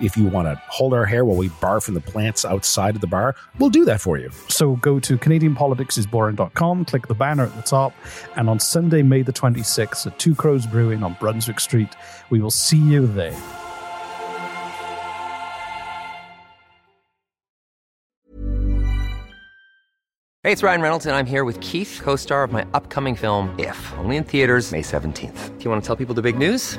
If 0.00 0.16
you 0.16 0.26
want 0.26 0.48
to 0.48 0.60
hold 0.68 0.94
our 0.94 1.04
hair 1.04 1.24
while 1.24 1.36
we 1.36 1.48
barf 1.48 1.84
from 1.84 1.94
the 1.94 2.00
plants 2.00 2.44
outside 2.44 2.94
of 2.94 3.00
the 3.00 3.06
bar, 3.06 3.36
we'll 3.58 3.70
do 3.70 3.84
that 3.84 4.00
for 4.00 4.18
you. 4.18 4.30
So 4.48 4.76
go 4.76 4.98
to 5.00 5.18
CanadianPoliticsIsBoring.com, 5.18 6.84
click 6.86 7.06
the 7.06 7.14
banner 7.14 7.44
at 7.44 7.56
the 7.56 7.62
top, 7.62 7.92
and 8.36 8.48
on 8.48 8.58
Sunday, 8.58 9.02
May 9.02 9.22
the 9.22 9.32
26th 9.32 10.06
at 10.06 10.18
Two 10.18 10.34
Crows 10.34 10.66
Brewing 10.66 11.02
on 11.02 11.16
Brunswick 11.20 11.60
Street, 11.60 11.90
we 12.30 12.40
will 12.40 12.50
see 12.50 12.78
you 12.78 13.06
there. 13.06 13.38
Hey, 20.44 20.50
it's 20.50 20.64
Ryan 20.64 20.80
Reynolds, 20.80 21.06
and 21.06 21.14
I'm 21.14 21.24
here 21.26 21.44
with 21.44 21.60
Keith, 21.60 22.00
co 22.02 22.16
star 22.16 22.42
of 22.42 22.50
my 22.50 22.66
upcoming 22.74 23.14
film, 23.14 23.54
If, 23.60 23.78
only 23.98 24.16
in 24.16 24.24
theaters, 24.24 24.72
May 24.72 24.82
17th. 24.82 25.56
Do 25.56 25.64
you 25.64 25.70
want 25.70 25.84
to 25.84 25.86
tell 25.86 25.94
people 25.94 26.16
the 26.16 26.22
big 26.22 26.36
news? 26.36 26.78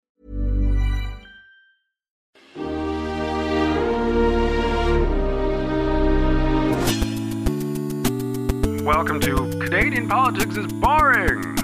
Welcome 8.93 9.21
to 9.21 9.47
Canadian 9.61 10.09
Politics 10.09 10.57
is 10.57 10.67
Boring. 10.67 11.55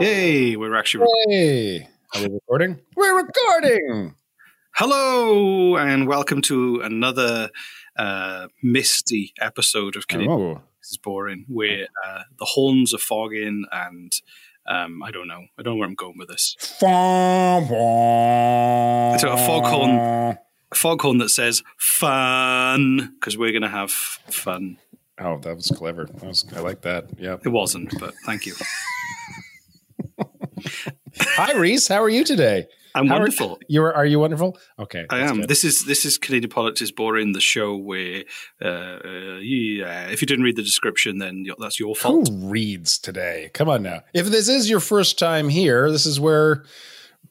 Hey, 0.00 0.56
we're 0.56 0.74
actually 0.74 1.06
Hey, 1.28 1.88
are 2.14 2.22
we 2.22 2.34
recording? 2.34 2.80
We're 2.96 3.22
recording. 3.24 4.16
hello 4.74 5.76
and 5.76 6.08
welcome 6.08 6.42
to 6.42 6.80
another 6.80 7.50
uh, 7.96 8.48
misty 8.64 9.32
episode 9.40 9.94
of 9.94 10.08
Canadian 10.08 10.32
Oh, 10.32 10.54
Politics 10.54 10.90
is 10.90 10.98
Boring, 10.98 11.44
where 11.46 11.86
uh, 12.04 12.22
the 12.40 12.44
horns 12.46 12.92
are 12.92 12.98
fogging 12.98 13.64
and 13.70 14.12
um, 14.66 15.02
I 15.02 15.10
don't 15.10 15.28
know. 15.28 15.46
I 15.58 15.62
don't 15.62 15.74
know 15.74 15.78
where 15.78 15.88
I'm 15.88 15.94
going 15.94 16.18
with 16.18 16.28
this. 16.28 16.56
So 19.18 19.32
a 19.32 19.36
foghorn. 19.36 19.90
A 19.90 20.74
foghorn 20.74 21.18
that 21.18 21.28
says 21.28 21.62
"fun" 21.78 23.14
because 23.18 23.36
we're 23.36 23.52
going 23.52 23.62
to 23.62 23.68
have 23.68 23.90
fun. 23.90 24.78
Oh, 25.18 25.38
that 25.38 25.54
was 25.54 25.70
clever. 25.74 26.06
That 26.06 26.24
was, 26.24 26.44
I 26.54 26.60
like 26.60 26.82
that. 26.82 27.06
Yeah. 27.18 27.36
It 27.44 27.50
wasn't, 27.50 27.98
but 28.00 28.14
thank 28.24 28.46
you. 28.46 28.54
Hi, 31.18 31.52
Reese. 31.52 31.88
How 31.88 32.02
are 32.02 32.08
you 32.08 32.24
today? 32.24 32.66
I'm 32.94 33.08
wonderful. 33.08 33.58
You 33.68 33.82
are? 33.82 33.94
Are 33.94 34.06
you 34.06 34.18
wonderful? 34.18 34.58
Okay, 34.78 35.06
I 35.10 35.20
am. 35.20 35.40
good. 35.40 35.48
This 35.48 35.64
is 35.64 35.84
this 35.84 36.04
is 36.04 36.18
Canadian 36.18 36.50
Politics 36.50 36.82
is 36.82 36.92
Boring, 36.92 37.32
the 37.32 37.40
show 37.40 37.76
where 37.76 38.24
uh, 38.62 38.68
uh, 38.68 39.38
yeah, 39.40 40.08
if 40.08 40.20
you 40.20 40.26
didn't 40.26 40.44
read 40.44 40.56
the 40.56 40.62
description, 40.62 41.18
then 41.18 41.46
that's 41.58 41.80
your 41.80 41.94
fault. 41.94 42.28
Who 42.28 42.48
reads 42.48 42.98
today? 42.98 43.50
Come 43.54 43.68
on 43.68 43.82
now. 43.82 44.00
If 44.12 44.26
this 44.26 44.48
is 44.48 44.68
your 44.68 44.80
first 44.80 45.18
time 45.18 45.48
here, 45.48 45.90
this 45.90 46.06
is 46.06 46.20
where 46.20 46.64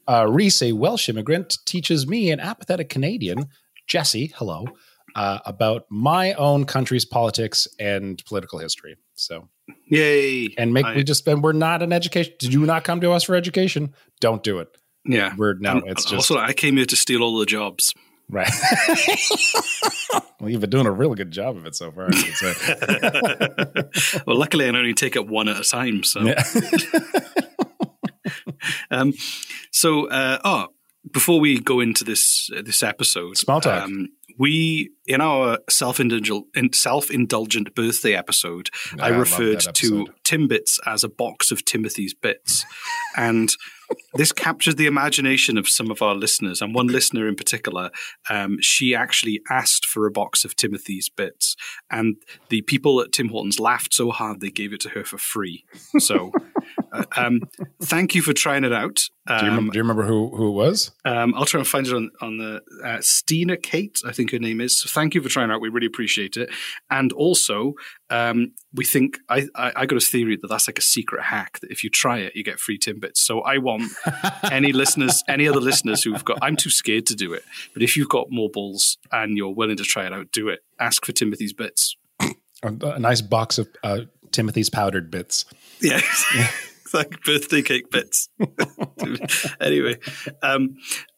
uh, 0.08 0.26
Reese, 0.28 0.62
a 0.62 0.72
Welsh 0.72 1.08
immigrant, 1.08 1.58
teaches 1.64 2.06
me, 2.06 2.30
an 2.30 2.40
apathetic 2.40 2.88
Canadian, 2.88 3.46
Jesse, 3.86 4.32
hello, 4.36 4.66
uh, 5.14 5.38
about 5.46 5.86
my 5.90 6.32
own 6.34 6.64
country's 6.64 7.04
politics 7.04 7.68
and 7.78 8.24
political 8.24 8.58
history. 8.58 8.96
So, 9.14 9.48
Yay! 9.86 10.54
and 10.58 10.72
make 10.72 10.86
I- 10.86 10.96
we 10.96 11.04
just, 11.04 11.26
and 11.28 11.42
we're 11.42 11.52
not 11.52 11.82
an 11.82 11.92
education. 11.92 12.32
Did 12.38 12.52
you 12.52 12.66
not 12.66 12.84
come 12.84 13.00
to 13.00 13.12
us 13.12 13.24
for 13.24 13.34
education? 13.36 13.94
Don't 14.20 14.42
do 14.42 14.58
it. 14.58 14.76
Yeah. 15.04 15.34
We're 15.36 15.54
no, 15.54 15.72
And 15.72 15.82
it's 15.88 16.04
just 16.04 16.30
also 16.30 16.38
I 16.38 16.52
came 16.52 16.76
here 16.76 16.86
to 16.86 16.96
steal 16.96 17.22
all 17.22 17.38
the 17.38 17.46
jobs. 17.46 17.94
right. 18.28 18.48
well, 20.40 20.50
you've 20.50 20.60
been 20.60 20.70
doing 20.70 20.86
a 20.86 20.92
really 20.92 21.16
good 21.16 21.30
job 21.30 21.56
of 21.56 21.66
it 21.66 21.74
so 21.74 21.90
far. 21.90 22.08
I 22.10 22.12
say. 22.12 24.20
well, 24.26 24.36
luckily 24.36 24.66
I 24.66 24.68
only 24.68 24.94
take 24.94 25.16
it 25.16 25.26
one 25.26 25.48
at 25.48 25.60
a 25.60 25.64
time. 25.64 26.04
So 26.04 26.20
Yeah. 26.20 26.42
Um, 28.90 29.12
so, 29.70 30.08
uh, 30.08 30.38
oh, 30.44 30.68
before 31.10 31.40
we 31.40 31.58
go 31.58 31.80
into 31.80 32.04
this 32.04 32.50
uh, 32.56 32.62
this 32.62 32.82
episode, 32.82 33.36
Small 33.36 33.60
talk. 33.60 33.84
Um, 33.84 34.08
we 34.38 34.90
in 35.06 35.20
our 35.20 35.58
self 35.68 36.00
indulgent 36.00 36.74
self 36.74 37.10
indulgent 37.10 37.74
birthday 37.74 38.14
episode, 38.14 38.70
I, 39.00 39.06
I 39.06 39.08
referred 39.08 39.62
that 39.62 39.74
to. 39.76 40.06
Timbits 40.24 40.78
as 40.86 41.04
a 41.04 41.08
box 41.08 41.50
of 41.50 41.64
Timothy's 41.64 42.14
bits, 42.14 42.64
and 43.16 43.50
this 44.14 44.32
captured 44.32 44.76
the 44.76 44.86
imagination 44.86 45.58
of 45.58 45.68
some 45.68 45.90
of 45.90 46.02
our 46.02 46.14
listeners. 46.14 46.60
And 46.60 46.74
one 46.74 46.86
listener 46.86 47.28
in 47.28 47.34
particular, 47.34 47.90
um, 48.30 48.58
she 48.60 48.94
actually 48.94 49.40
asked 49.50 49.86
for 49.86 50.06
a 50.06 50.10
box 50.10 50.44
of 50.44 50.56
Timothy's 50.56 51.08
bits, 51.08 51.56
and 51.90 52.16
the 52.48 52.62
people 52.62 53.00
at 53.00 53.12
Tim 53.12 53.28
Hortons 53.28 53.60
laughed 53.60 53.94
so 53.94 54.10
hard 54.10 54.40
they 54.40 54.50
gave 54.50 54.72
it 54.72 54.80
to 54.80 54.90
her 54.90 55.04
for 55.04 55.18
free. 55.18 55.64
So. 55.98 56.32
Um, 57.16 57.40
thank 57.82 58.14
you 58.14 58.22
for 58.22 58.32
trying 58.32 58.64
it 58.64 58.72
out. 58.72 58.96
do, 59.26 59.32
you 59.34 59.38
Um, 59.40 59.46
remember, 59.46 59.72
do 59.72 59.78
you 59.78 59.82
remember 59.82 60.02
who 60.04 60.28
who 60.36 60.48
it 60.48 60.52
was? 60.52 60.90
um, 61.04 61.34
I'll 61.34 61.44
try 61.46 61.58
and 61.60 61.66
find 61.68 61.86
it 61.86 61.92
on 61.92 62.10
on 62.20 62.38
the 62.38 62.60
uh, 62.84 62.98
Stina 63.00 63.56
Kate, 63.56 64.00
I 64.06 64.12
think 64.12 64.30
her 64.32 64.38
name 64.38 64.60
is. 64.60 64.76
So 64.80 64.88
thank 64.88 65.14
you 65.14 65.22
for 65.22 65.28
trying 65.28 65.50
it 65.50 65.54
out. 65.54 65.60
We 65.60 65.68
really 65.68 65.86
appreciate 65.86 66.36
it. 66.36 66.50
And 66.90 67.12
also, 67.12 67.74
um, 68.10 68.52
we 68.74 68.84
think 68.84 69.18
I, 69.28 69.46
I 69.54 69.72
I 69.76 69.86
got 69.86 69.96
a 69.96 70.04
theory 70.04 70.36
that 70.40 70.48
that's 70.48 70.68
like 70.68 70.78
a 70.78 70.82
secret 70.82 71.22
hack 71.24 71.60
that 71.60 71.70
if 71.70 71.82
you 71.84 71.90
try 71.90 72.18
it, 72.18 72.34
you 72.36 72.42
get 72.44 72.58
free 72.60 72.78
timbits. 72.78 73.18
So 73.18 73.40
I 73.40 73.58
want 73.58 73.90
any 74.50 74.72
listeners, 74.72 75.22
any 75.28 75.48
other 75.48 75.60
listeners 75.60 76.02
who've 76.02 76.24
got. 76.24 76.38
I'm 76.42 76.56
too 76.56 76.70
scared 76.70 77.06
to 77.06 77.14
do 77.14 77.32
it, 77.32 77.44
but 77.74 77.82
if 77.82 77.96
you've 77.96 78.08
got 78.08 78.26
more 78.30 78.48
balls 78.50 78.98
and 79.10 79.36
you're 79.36 79.54
willing 79.54 79.76
to 79.76 79.84
try 79.84 80.06
it 80.06 80.12
out, 80.12 80.32
do 80.32 80.48
it. 80.48 80.60
Ask 80.80 81.04
for 81.06 81.12
Timothy's 81.12 81.52
bits. 81.52 81.96
A, 82.64 82.68
a 82.82 82.98
nice 82.98 83.20
box 83.20 83.58
of 83.58 83.68
uh, 83.82 84.00
Timothy's 84.30 84.70
powdered 84.70 85.10
bits. 85.10 85.44
Yeah. 85.80 86.00
Like 86.94 87.22
birthday 87.24 87.62
cake 87.62 87.90
bits. 87.90 88.28
anyway, 89.60 89.96
um, 90.42 90.76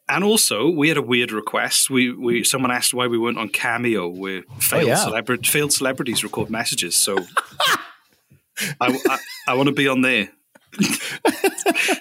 and 0.09 0.23
also 0.23 0.69
we 0.71 0.89
had 0.89 0.97
a 0.97 1.03
weird 1.03 1.33
request. 1.33 1.91
We 1.91 2.13
we 2.13 2.45
someone 2.45 2.71
asked 2.71 2.95
why 2.95 3.09
we 3.09 3.19
weren't 3.19 3.39
on 3.39 3.49
Cameo, 3.49 4.09
where 4.09 4.43
failed, 4.61 4.87
yeah. 4.87 4.97
celebra- 4.97 5.45
failed 5.45 5.73
celebrities 5.73 6.23
record 6.23 6.51
messages. 6.51 6.97
So 6.97 7.19
I, 8.81 8.99
I, 9.09 9.19
I 9.49 9.55
want 9.55 9.69
to 9.69 9.75
be 9.75 9.89
on 9.89 10.03
there. 10.03 10.31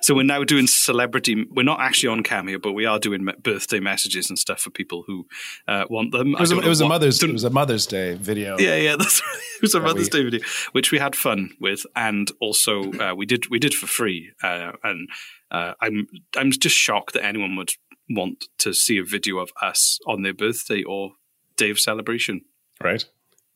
So 0.02 0.16
we're 0.16 0.24
now 0.24 0.44
doing 0.44 0.68
celebrity. 0.68 1.46
We're 1.50 1.64
not 1.64 1.80
actually 1.80 2.10
on 2.10 2.24
Cameo, 2.24 2.60
but 2.60 2.74
we 2.74 2.86
are 2.86 3.00
doing 3.00 3.28
birthday 3.42 3.80
messages 3.80 4.30
and 4.30 4.38
stuff 4.38 4.62
for 4.62 4.70
people 4.70 5.04
who 5.08 5.28
uh, 5.68 5.86
want 5.90 6.12
them. 6.12 6.34
It 6.34 6.40
was, 6.40 6.52
a, 6.52 6.60
it 6.60 6.68
was 6.68 6.82
a 6.82 6.88
Mother's. 6.88 7.22
It 7.22 7.32
was 7.32 7.44
a 7.44 7.50
Mother's 7.50 7.86
Day 7.86 8.16
video. 8.16 8.58
Yeah, 8.58 8.76
yeah, 8.76 8.96
that's 8.98 9.22
right. 9.22 9.42
It 9.56 9.62
was 9.62 9.76
a 9.76 9.80
Mother's 9.80 10.10
we, 10.12 10.20
Day 10.20 10.24
video, 10.24 10.48
which 10.72 10.92
we 10.92 11.00
had 11.00 11.16
fun 11.16 11.52
with, 11.60 11.86
and 11.96 12.32
also 12.40 12.92
uh, 12.94 13.14
we 13.16 13.26
did 13.26 13.50
we 13.50 13.60
did 13.60 13.74
for 13.74 13.88
free. 13.88 14.32
Uh, 14.42 14.74
and 14.84 15.10
uh, 15.52 15.74
I'm 15.82 16.08
I'm 16.36 16.52
just 16.52 16.76
shocked 16.76 17.14
that 17.14 17.24
anyone 17.24 17.56
would 17.56 17.72
want 18.10 18.46
to 18.60 18.74
see 18.74 18.98
a 18.98 19.04
video 19.04 19.38
of 19.38 19.52
us 19.62 20.00
on 20.06 20.22
their 20.22 20.34
birthday 20.34 20.84
or 20.84 21.14
day 21.56 21.70
of 21.70 21.80
celebration. 21.80 22.42
Right. 22.82 23.06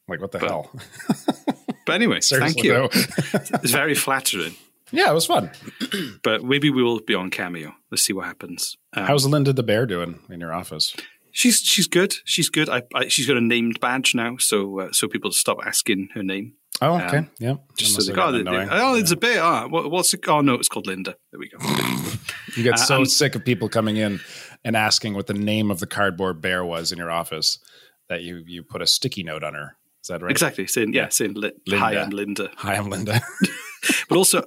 Like 0.08 0.22
what 0.22 0.32
the 0.32 0.40
but, 0.40 0.50
hell? 0.50 0.72
but 1.86 1.96
anyway, 1.96 2.20
thank 2.24 2.64
you. 2.64 2.74
No. 2.74 2.90
it's 2.94 3.72
very 3.72 3.96
flattering. 3.96 4.56
Yeah, 4.92 5.10
it 5.10 5.14
was 5.14 5.26
fun. 5.26 5.52
but 6.24 6.44
maybe 6.44 6.70
we 6.70 6.84
will 6.84 7.00
be 7.00 7.16
on 7.16 7.30
Cameo. 7.30 7.74
Let's 7.92 8.04
see 8.04 8.14
what 8.14 8.26
happens. 8.26 8.78
Um, 8.94 9.06
How's 9.06 9.26
Linda 9.26 9.54
the 9.54 9.64
bear 9.64 9.86
doing 9.86 10.20
in 10.30 10.40
your 10.40 10.54
office? 10.54 10.96
She's 11.32 11.60
she's 11.60 11.88
good. 11.88 12.16
She's 12.26 12.50
good. 12.50 12.70
I, 12.70 12.84
I, 12.96 13.08
she's 13.10 13.28
got 13.28 13.38
a 13.38 13.42
named 13.42 13.80
badge 13.80 14.16
now, 14.16 14.38
so 14.38 14.80
uh, 14.80 14.92
so 14.92 15.08
people 15.08 15.32
stop 15.32 15.60
asking 15.66 16.10
her 16.14 16.24
name. 16.24 16.54
Oh, 16.82 16.96
okay. 16.96 17.18
Um, 17.18 17.32
yeah. 17.40 17.56
Just 17.76 17.96
so 17.96 18.02
they, 18.12 18.20
oh, 18.20 18.32
they, 18.32 18.44
oh, 18.48 18.96
it's 18.96 19.12
yeah. 19.12 19.16
a 19.16 19.20
bear. 19.20 19.44
Ah, 19.44 19.68
what, 19.68 19.90
what's 19.90 20.14
it? 20.14 20.28
Oh, 20.28 20.42
no, 20.42 20.54
it's 20.56 20.68
called 20.68 20.88
Linda. 20.88 21.16
There 21.32 21.40
we 21.40 21.50
go. 21.50 21.58
you 22.56 22.64
get 22.64 22.76
uh, 22.76 22.78
so 22.78 23.04
sick 23.04 23.36
of 23.36 23.44
people 23.44 23.68
coming 23.68 23.98
in 23.98 24.20
and 24.64 24.76
asking 24.76 25.16
what 25.16 25.28
the 25.28 25.34
name 25.34 25.72
of 25.72 25.80
the 25.80 25.88
cardboard 25.88 26.42
bear 26.42 26.64
was 26.64 26.92
in 26.92 26.98
your 26.98 27.12
office 27.12 27.60
that 28.10 28.22
you 28.22 28.44
you 28.46 28.64
put 28.64 28.82
a 28.82 28.88
sticky 28.88 29.24
note 29.24 29.44
on 29.44 29.54
her. 29.54 29.76
Is 30.02 30.08
that 30.10 30.22
right? 30.22 30.32
Exactly. 30.32 30.68
Saying 30.68 30.94
yeah, 30.94 31.10
saying 31.10 31.34
li- 31.34 31.54
hi, 31.70 31.98
I'm 31.98 32.12
Linda. 32.12 32.52
Hi, 32.58 32.76
I'm 32.76 32.90
Linda. 32.90 33.22
but 34.10 34.18
also, 34.18 34.44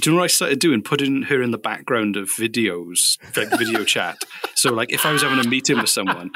do 0.00 0.10
you 0.10 0.14
know 0.14 0.20
what 0.20 0.24
I 0.24 0.28
started 0.28 0.58
doing? 0.58 0.82
Putting 0.82 1.22
her 1.22 1.42
in 1.42 1.50
the 1.50 1.58
background 1.58 2.16
of 2.16 2.28
videos, 2.28 3.18
like 3.36 3.50
video 3.58 3.84
chat. 3.84 4.18
So, 4.54 4.72
like, 4.72 4.92
if 4.92 5.04
I 5.06 5.12
was 5.12 5.22
having 5.22 5.38
a 5.38 5.48
meeting 5.48 5.78
with 5.78 5.88
someone, 5.88 6.30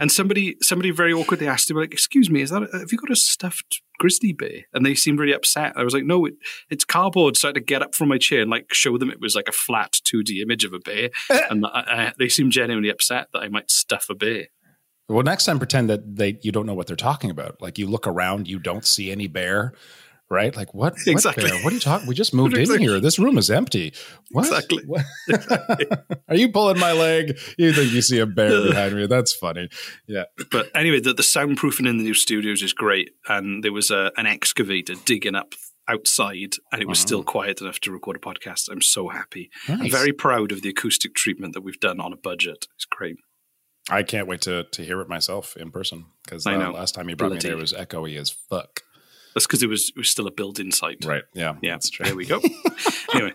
and 0.00 0.10
somebody 0.10 0.56
somebody 0.60 0.90
very 0.90 1.12
awkwardly 1.12 1.48
asked 1.48 1.70
me, 1.70 1.80
like, 1.80 1.92
"Excuse 1.92 2.30
me, 2.30 2.42
is 2.42 2.50
that 2.50 2.62
a, 2.62 2.78
have 2.78 2.92
you 2.92 2.98
got 2.98 3.10
a 3.10 3.16
stuffed 3.16 3.82
grizzly 3.98 4.32
bear?" 4.32 4.66
And 4.72 4.84
they 4.84 4.94
seemed 4.94 5.18
really 5.18 5.34
upset. 5.34 5.72
I 5.76 5.84
was 5.84 5.94
like, 5.94 6.04
"No, 6.04 6.26
it, 6.26 6.34
it's 6.70 6.84
cardboard." 6.84 7.36
So 7.36 7.48
I 7.48 7.50
had 7.50 7.54
to 7.54 7.60
get 7.60 7.82
up 7.82 7.94
from 7.94 8.08
my 8.08 8.18
chair 8.18 8.42
and 8.42 8.50
like 8.50 8.72
show 8.72 8.98
them 8.98 9.10
it 9.10 9.20
was 9.20 9.34
like 9.34 9.48
a 9.48 9.52
flat 9.52 10.00
two 10.04 10.22
D 10.22 10.42
image 10.42 10.64
of 10.64 10.72
a 10.72 10.78
bear, 10.78 11.10
and 11.50 11.66
I, 11.66 11.84
I, 11.86 12.12
they 12.18 12.28
seemed 12.28 12.52
genuinely 12.52 12.90
upset 12.90 13.28
that 13.32 13.40
I 13.40 13.48
might 13.48 13.70
stuff 13.70 14.06
a 14.10 14.14
bear. 14.14 14.46
Well, 15.08 15.22
next 15.22 15.44
time 15.44 15.58
pretend 15.58 15.90
that 15.90 16.16
they 16.16 16.38
you 16.42 16.52
don't 16.52 16.66
know 16.66 16.74
what 16.74 16.86
they're 16.86 16.96
talking 16.96 17.30
about. 17.30 17.60
Like 17.60 17.78
you 17.78 17.86
look 17.86 18.06
around, 18.06 18.48
you 18.48 18.58
don't 18.58 18.86
see 18.86 19.10
any 19.10 19.26
bear, 19.26 19.72
right? 20.32 20.56
Like 20.56 20.72
what? 20.74 20.94
Exactly. 21.06 21.44
What, 21.44 21.64
what 21.64 21.72
are 21.72 21.74
you 21.74 21.80
talking? 21.80 22.08
We 22.08 22.14
just 22.14 22.32
moved 22.32 22.56
exactly. 22.56 22.84
in 22.84 22.90
here. 22.90 22.98
This 22.98 23.18
room 23.18 23.36
is 23.36 23.50
empty. 23.50 23.92
What? 24.30 24.46
Exactly. 24.46 24.82
What? 24.86 25.04
are 26.28 26.34
you 26.34 26.50
pulling 26.50 26.78
my 26.78 26.92
leg? 26.92 27.38
You 27.58 27.72
think 27.72 27.92
you 27.92 28.00
see 28.00 28.18
a 28.18 28.26
bear 28.26 28.62
behind 28.62 28.96
me? 28.96 29.06
That's 29.06 29.32
funny. 29.32 29.68
Yeah. 30.08 30.24
But 30.50 30.70
anyway, 30.74 31.00
the, 31.00 31.12
the 31.12 31.22
soundproofing 31.22 31.86
in 31.86 31.98
the 31.98 32.04
new 32.04 32.14
studios 32.14 32.62
is 32.62 32.72
great, 32.72 33.10
and 33.28 33.62
there 33.62 33.72
was 33.72 33.90
a, 33.90 34.10
an 34.16 34.26
excavator 34.26 34.94
digging 35.04 35.34
up 35.34 35.54
outside 35.88 36.54
and 36.70 36.80
it 36.80 36.86
was 36.86 37.00
wow. 37.00 37.06
still 37.06 37.24
quiet 37.24 37.60
enough 37.60 37.80
to 37.80 37.90
record 37.90 38.16
a 38.16 38.20
podcast. 38.20 38.70
I'm 38.70 38.80
so 38.80 39.08
happy. 39.08 39.50
Nice. 39.68 39.80
I'm 39.80 39.90
very 39.90 40.12
proud 40.12 40.52
of 40.52 40.62
the 40.62 40.68
acoustic 40.68 41.14
treatment 41.14 41.54
that 41.54 41.62
we've 41.62 41.80
done 41.80 42.00
on 42.00 42.12
a 42.12 42.16
budget. 42.16 42.66
It's 42.76 42.84
great. 42.84 43.16
I 43.90 44.04
can't 44.04 44.28
wait 44.28 44.42
to 44.42 44.62
to 44.62 44.84
hear 44.84 45.00
it 45.00 45.08
myself 45.08 45.56
in 45.56 45.72
person 45.72 46.06
because 46.24 46.46
uh, 46.46 46.70
last 46.70 46.94
time 46.94 47.08
you 47.08 47.16
brought 47.16 47.30
Bloody. 47.30 47.48
me 47.48 47.50
there 47.50 47.60
was 47.60 47.72
echoey 47.72 48.16
as 48.16 48.30
fuck. 48.30 48.82
That's 49.34 49.46
because 49.46 49.62
it 49.62 49.68
was 49.68 49.90
it 49.90 49.96
was 49.96 50.10
still 50.10 50.26
a 50.26 50.30
building 50.30 50.70
site. 50.72 51.04
Right. 51.04 51.22
Yeah. 51.32 51.56
Yeah. 51.62 51.72
That's 51.72 51.90
true. 51.90 52.04
There 52.04 52.16
we 52.16 52.26
go. 52.26 52.40
anyway, 53.14 53.32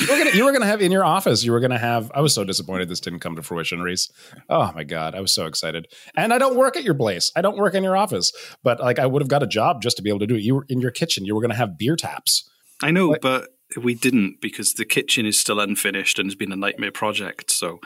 you 0.00 0.08
were, 0.08 0.18
gonna, 0.18 0.30
you 0.36 0.44
were 0.44 0.52
gonna 0.52 0.66
have 0.66 0.80
in 0.80 0.92
your 0.92 1.04
office. 1.04 1.44
You 1.44 1.52
were 1.52 1.60
gonna 1.60 1.78
have. 1.78 2.10
I 2.14 2.20
was 2.20 2.34
so 2.34 2.44
disappointed 2.44 2.88
this 2.88 3.00
didn't 3.00 3.20
come 3.20 3.36
to 3.36 3.42
fruition, 3.42 3.80
Reese. 3.80 4.10
Oh 4.48 4.72
my 4.74 4.84
god, 4.84 5.14
I 5.14 5.20
was 5.20 5.32
so 5.32 5.46
excited. 5.46 5.88
And 6.16 6.32
I 6.32 6.38
don't 6.38 6.56
work 6.56 6.76
at 6.76 6.84
your 6.84 6.94
place. 6.94 7.32
I 7.36 7.42
don't 7.42 7.56
work 7.56 7.74
in 7.74 7.82
your 7.82 7.96
office. 7.96 8.32
But 8.62 8.80
like, 8.80 8.98
I 8.98 9.06
would 9.06 9.22
have 9.22 9.28
got 9.28 9.42
a 9.42 9.46
job 9.46 9.82
just 9.82 9.96
to 9.96 10.02
be 10.02 10.10
able 10.10 10.20
to 10.20 10.26
do 10.26 10.36
it. 10.36 10.42
You 10.42 10.56
were 10.56 10.66
in 10.68 10.80
your 10.80 10.90
kitchen. 10.90 11.24
You 11.24 11.34
were 11.34 11.40
gonna 11.40 11.54
have 11.54 11.78
beer 11.78 11.96
taps. 11.96 12.48
I 12.82 12.90
know, 12.90 13.08
like, 13.08 13.20
but 13.20 13.48
we 13.82 13.94
didn't 13.94 14.40
because 14.40 14.74
the 14.74 14.84
kitchen 14.84 15.26
is 15.26 15.40
still 15.40 15.58
unfinished 15.58 16.18
and 16.18 16.26
has 16.26 16.34
been 16.34 16.52
a 16.52 16.56
nightmare 16.56 16.92
project. 16.92 17.50
So, 17.50 17.80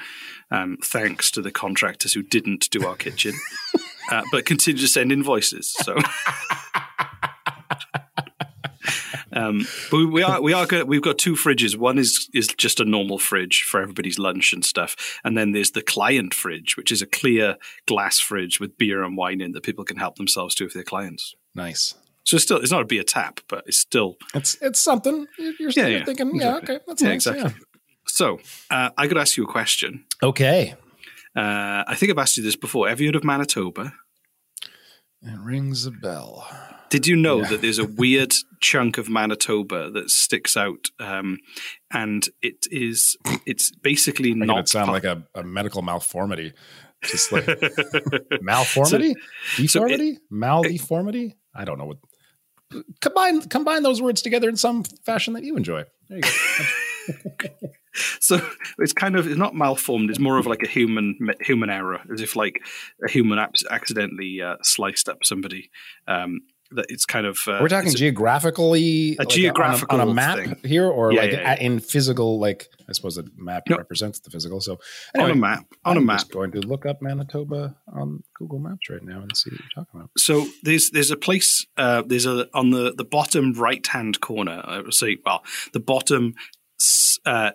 um, 0.51 0.79
thanks 0.85 1.31
to 1.33 1.43
the 1.43 1.53
contractors 1.53 2.13
who 2.13 2.23
didn't 2.23 2.69
do 2.71 2.87
our 2.87 2.97
kitchen, 2.97 3.33
uh, 4.11 4.23
but 4.31 4.45
continue 4.45 4.81
to 4.81 4.89
send 4.89 5.13
invoices. 5.13 5.71
So. 5.71 5.97
Um, 9.33 9.67
but 9.91 10.07
we 10.07 10.23
are 10.23 10.41
we 10.43 10.53
are 10.53 10.67
good. 10.67 10.89
We've 10.89 11.03
got 11.03 11.19
two 11.19 11.35
fridges. 11.35 11.77
One 11.77 11.99
is 11.99 12.29
is 12.35 12.49
just 12.49 12.81
a 12.81 12.85
normal 12.85 13.19
fridge 13.19 13.63
for 13.63 13.81
everybody's 13.81 14.19
lunch 14.19 14.53
and 14.53 14.65
stuff, 14.65 15.21
and 15.23 15.39
then 15.39 15.53
there's 15.53 15.71
the 15.71 15.83
client 15.83 16.35
fridge, 16.35 16.77
which 16.77 16.91
is 16.91 17.01
a 17.01 17.07
clear 17.07 17.57
glass 17.87 18.19
fridge 18.19 18.59
with 18.59 18.77
beer 18.77 19.05
and 19.05 19.17
wine 19.17 19.41
in 19.41 19.53
that 19.53 19.63
people 19.63 19.85
can 19.85 19.99
help 19.99 20.17
themselves 20.17 20.55
to 20.57 20.65
if 20.65 20.73
they're 20.73 20.83
clients. 20.83 21.35
Nice. 21.55 21.95
So 22.25 22.37
it's 22.37 22.45
still, 22.45 22.59
it's 22.59 22.73
not 22.73 22.83
a 22.83 22.87
beer 22.87 23.03
tap, 23.03 23.41
but 23.49 23.65
it's 23.67 23.79
still 23.79 24.17
it's 24.35 24.57
it's 24.61 24.81
something. 24.81 25.27
You're, 25.39 25.71
yeah, 25.71 25.87
yeah, 25.87 26.05
thinking, 26.05 26.35
exactly. 26.35 26.41
yeah, 26.41 26.57
okay, 26.57 26.79
that's 26.87 27.03
yeah, 27.03 27.09
nice, 27.09 27.27
exactly. 27.27 27.43
Yeah. 27.45 27.65
So 28.07 28.41
uh, 28.71 28.91
I 28.97 29.07
got 29.07 29.15
to 29.15 29.21
ask 29.21 29.37
you 29.37 29.45
a 29.45 29.51
question. 29.51 30.05
Okay. 30.23 30.75
Uh, 31.37 31.85
I 31.87 31.95
think 31.95 32.11
I've 32.11 32.19
asked 32.19 32.37
you 32.37 32.43
this 32.43 32.57
before. 32.57 32.89
Have 32.89 33.01
you 33.01 33.07
heard 33.07 33.17
of 33.17 33.25
Manitoba? 33.25 33.93
It 35.23 35.39
rings 35.39 35.87
a 35.87 35.93
bell. 35.93 36.49
Did 36.91 37.07
you 37.07 37.17
know 37.17 37.41
yeah. 37.41 37.49
that 37.51 37.63
there's 37.63 37.79
a 37.79 37.87
weird 37.87 38.35
chunk 38.61 38.99
of 38.99 39.09
Manitoba 39.09 39.91
that 39.93 40.11
sticks 40.11 40.57
out, 40.57 40.89
um, 40.99 41.39
and 41.93 42.29
it 42.43 42.67
is 42.71 43.17
it's 43.47 43.71
basically 43.71 44.35
not. 44.35 44.59
It 44.59 44.69
sound 44.69 44.91
like 44.91 45.05
a, 45.05 45.23
a 45.35 45.43
medical 45.43 45.83
malformity. 45.83 46.53
Just 47.03 47.33
like 47.33 47.47
malformity, 48.43 49.15
so, 49.57 49.63
deformity, 49.63 50.15
so 50.17 50.21
maldeformity. 50.31 51.35
I 51.55 51.65
don't 51.65 51.79
know 51.79 51.87
what 51.87 51.99
combine 53.01 53.41
combine 53.43 53.83
those 53.83 54.03
words 54.03 54.21
together 54.21 54.49
in 54.49 54.57
some 54.57 54.85
fashion 54.85 55.35
that 55.35 55.45
you 55.45 55.57
enjoy. 55.57 55.85
There 56.09 56.19
you 56.19 56.23
go. 56.23 57.49
so 58.21 58.41
it's 58.79 58.93
kind 58.93 59.17
of 59.17 59.27
it's 59.27 59.39
not 59.39 59.55
malformed. 59.55 60.11
It's 60.11 60.19
more 60.19 60.39
of 60.39 60.47
like 60.47 60.63
a 60.63 60.69
human 60.69 61.17
human 61.41 61.71
error, 61.71 62.01
as 62.13 62.21
if 62.21 62.37
like 62.37 62.61
a 63.07 63.11
human 63.11 63.39
accidentally 63.71 64.43
uh, 64.43 64.57
sliced 64.63 65.09
up 65.09 65.25
somebody. 65.25 65.71
Um, 66.07 66.41
it's 66.89 67.05
kind 67.05 67.27
of 67.27 67.39
uh, 67.47 67.59
we're 67.61 67.69
talking 67.69 67.93
geographically 67.95 69.17
a 69.17 69.23
like 69.23 69.29
geographical 69.29 70.01
on 70.01 70.01
a, 70.01 70.05
on 70.05 70.11
a 70.11 70.15
map 70.15 70.39
thing. 70.39 70.57
here 70.65 70.87
or 70.87 71.13
yeah, 71.13 71.23
like 71.23 71.33
yeah, 71.33 71.41
yeah. 71.41 71.61
in 71.61 71.81
physical 71.81 72.39
like 72.39 72.69
i 72.89 72.93
suppose 72.93 73.19
a 73.19 73.25
map 73.37 73.65
no. 73.69 73.77
represents 73.77 74.21
the 74.21 74.31
physical 74.31 74.61
so 74.61 74.79
anyway, 75.15 75.31
on 75.31 75.37
a 75.37 75.41
map 75.41 75.65
on 75.85 75.97
I'm 75.97 76.03
a 76.03 76.07
map 76.07 76.29
going 76.29 76.53
to 76.53 76.61
look 76.61 76.87
up 76.87 77.03
manitoba 77.03 77.77
on 77.93 78.23
google 78.35 78.59
maps 78.59 78.89
right 78.89 79.03
now 79.03 79.21
and 79.21 79.37
see 79.37 79.51
what 79.51 79.61
you're 79.61 79.85
talking 79.85 80.01
about 80.01 80.11
so 80.17 80.47
there's 80.63 80.91
there's 80.91 81.11
a 81.11 81.17
place 81.17 81.67
uh, 81.77 82.03
there's 82.07 82.27
a 82.27 82.47
on 82.55 82.71
the 82.71 82.95
the 82.97 83.05
bottom 83.05 83.53
right 83.55 83.87
hand 83.87 84.21
corner 84.21 84.63
i 84.65 84.81
would 84.81 84.95
say 84.95 85.17
well 85.25 85.43
the 85.73 85.81
bottom 85.81 86.35
uh, 87.27 87.51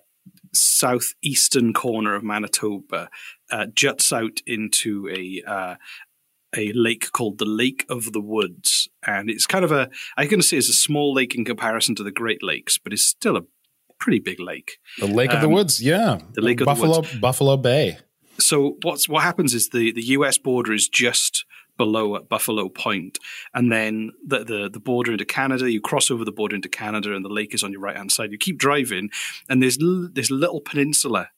southeastern 0.53 1.73
corner 1.73 2.15
of 2.15 2.23
manitoba 2.23 3.09
uh, 3.51 3.67
juts 3.73 4.11
out 4.11 4.39
into 4.45 5.07
a 5.09 5.43
uh, 5.49 5.75
a 6.55 6.71
lake 6.73 7.11
called 7.11 7.37
the 7.37 7.45
Lake 7.45 7.85
of 7.89 8.13
the 8.13 8.21
Woods, 8.21 8.87
and 9.05 9.29
it's 9.29 9.45
kind 9.45 9.65
of 9.65 9.71
a 9.71 9.89
I 10.17 10.25
can 10.25 10.41
say 10.41 10.57
it's 10.57 10.69
a 10.69 10.73
small 10.73 11.13
lake 11.13 11.35
in 11.35 11.45
comparison 11.45 11.95
to 11.95 12.03
the 12.03 12.11
Great 12.11 12.43
Lakes, 12.43 12.77
but 12.77 12.93
it's 12.93 13.03
still 13.03 13.37
a 13.37 13.43
pretty 13.99 14.19
big 14.19 14.39
lake. 14.39 14.79
The 14.99 15.07
Lake 15.07 15.31
um, 15.31 15.37
of 15.37 15.41
the 15.41 15.47
um, 15.47 15.53
Woods, 15.53 15.81
yeah, 15.81 16.19
the 16.33 16.41
Lake 16.41 16.61
of 16.61 16.65
Buffalo, 16.65 16.93
the 16.93 16.99
Woods. 17.01 17.19
Buffalo 17.19 17.57
Bay. 17.57 17.97
So 18.37 18.77
what's 18.83 19.07
what 19.07 19.23
happens 19.23 19.53
is 19.53 19.69
the 19.69 19.91
the 19.91 20.05
U.S. 20.07 20.37
border 20.37 20.73
is 20.73 20.87
just 20.87 21.45
below 21.77 22.15
at 22.15 22.29
Buffalo 22.29 22.69
Point, 22.69 23.19
and 23.53 23.71
then 23.71 24.11
the, 24.25 24.43
the 24.43 24.69
the 24.69 24.79
border 24.79 25.11
into 25.11 25.25
Canada. 25.25 25.71
You 25.71 25.81
cross 25.81 26.11
over 26.11 26.25
the 26.25 26.31
border 26.31 26.55
into 26.55 26.69
Canada, 26.69 27.15
and 27.15 27.23
the 27.23 27.29
lake 27.29 27.53
is 27.53 27.63
on 27.63 27.71
your 27.71 27.81
right 27.81 27.97
hand 27.97 28.11
side. 28.11 28.31
You 28.31 28.37
keep 28.37 28.57
driving, 28.57 29.09
and 29.49 29.61
there's 29.61 29.81
l- 29.81 30.09
this 30.11 30.31
little 30.31 30.61
peninsula 30.61 31.29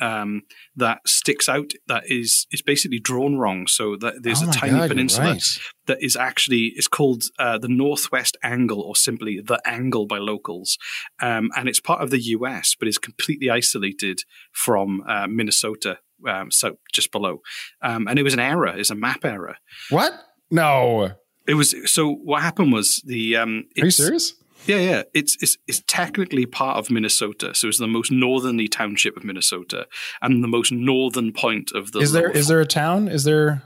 um, 0.00 0.42
that 0.76 1.00
sticks 1.06 1.48
out 1.48 1.72
that 1.86 2.04
is 2.06 2.46
is 2.50 2.62
basically 2.62 2.98
drawn 2.98 3.36
wrong. 3.36 3.66
So 3.66 3.96
that 3.96 4.22
there's 4.22 4.42
oh 4.42 4.48
a 4.48 4.52
tiny 4.52 4.78
God, 4.78 4.88
peninsula 4.88 5.32
right. 5.32 5.58
that 5.86 6.02
is 6.02 6.16
actually 6.16 6.72
is 6.76 6.88
called 6.88 7.24
uh, 7.38 7.58
the 7.58 7.68
Northwest 7.68 8.36
Angle 8.42 8.80
or 8.80 8.96
simply 8.96 9.40
the 9.40 9.60
Angle 9.64 10.06
by 10.06 10.18
locals, 10.18 10.78
um, 11.20 11.50
and 11.56 11.68
it's 11.68 11.80
part 11.80 12.02
of 12.02 12.10
the 12.10 12.20
U.S. 12.20 12.74
but 12.78 12.88
is 12.88 12.98
completely 12.98 13.50
isolated 13.50 14.20
from 14.52 15.02
uh, 15.06 15.26
Minnesota, 15.26 15.98
um, 16.28 16.50
so 16.50 16.78
just 16.92 17.12
below. 17.12 17.40
Um, 17.82 18.08
and 18.08 18.18
it 18.18 18.22
was 18.22 18.34
an 18.34 18.40
error, 18.40 18.68
it's 18.68 18.90
a 18.90 18.94
map 18.94 19.24
error. 19.24 19.56
What? 19.90 20.12
No. 20.50 21.12
It 21.46 21.54
was 21.54 21.74
so. 21.92 22.10
What 22.10 22.42
happened 22.42 22.72
was 22.72 23.02
the. 23.04 23.36
Um, 23.36 23.64
Are 23.78 23.84
you 23.84 23.90
serious? 23.90 24.34
Yeah, 24.66 24.78
yeah. 24.78 25.02
It's, 25.12 25.36
it's 25.42 25.56
it's 25.66 25.82
technically 25.86 26.46
part 26.46 26.78
of 26.78 26.90
Minnesota, 26.90 27.54
so 27.54 27.68
it's 27.68 27.78
the 27.78 27.86
most 27.86 28.10
northerly 28.10 28.68
township 28.68 29.16
of 29.16 29.24
Minnesota 29.24 29.86
and 30.22 30.42
the 30.42 30.48
most 30.48 30.72
northern 30.72 31.32
point 31.32 31.70
of 31.74 31.92
the. 31.92 32.00
Is 32.00 32.12
there 32.12 32.30
is 32.30 32.48
there 32.48 32.60
a 32.60 32.66
town? 32.66 33.08
Is 33.08 33.24
there? 33.24 33.62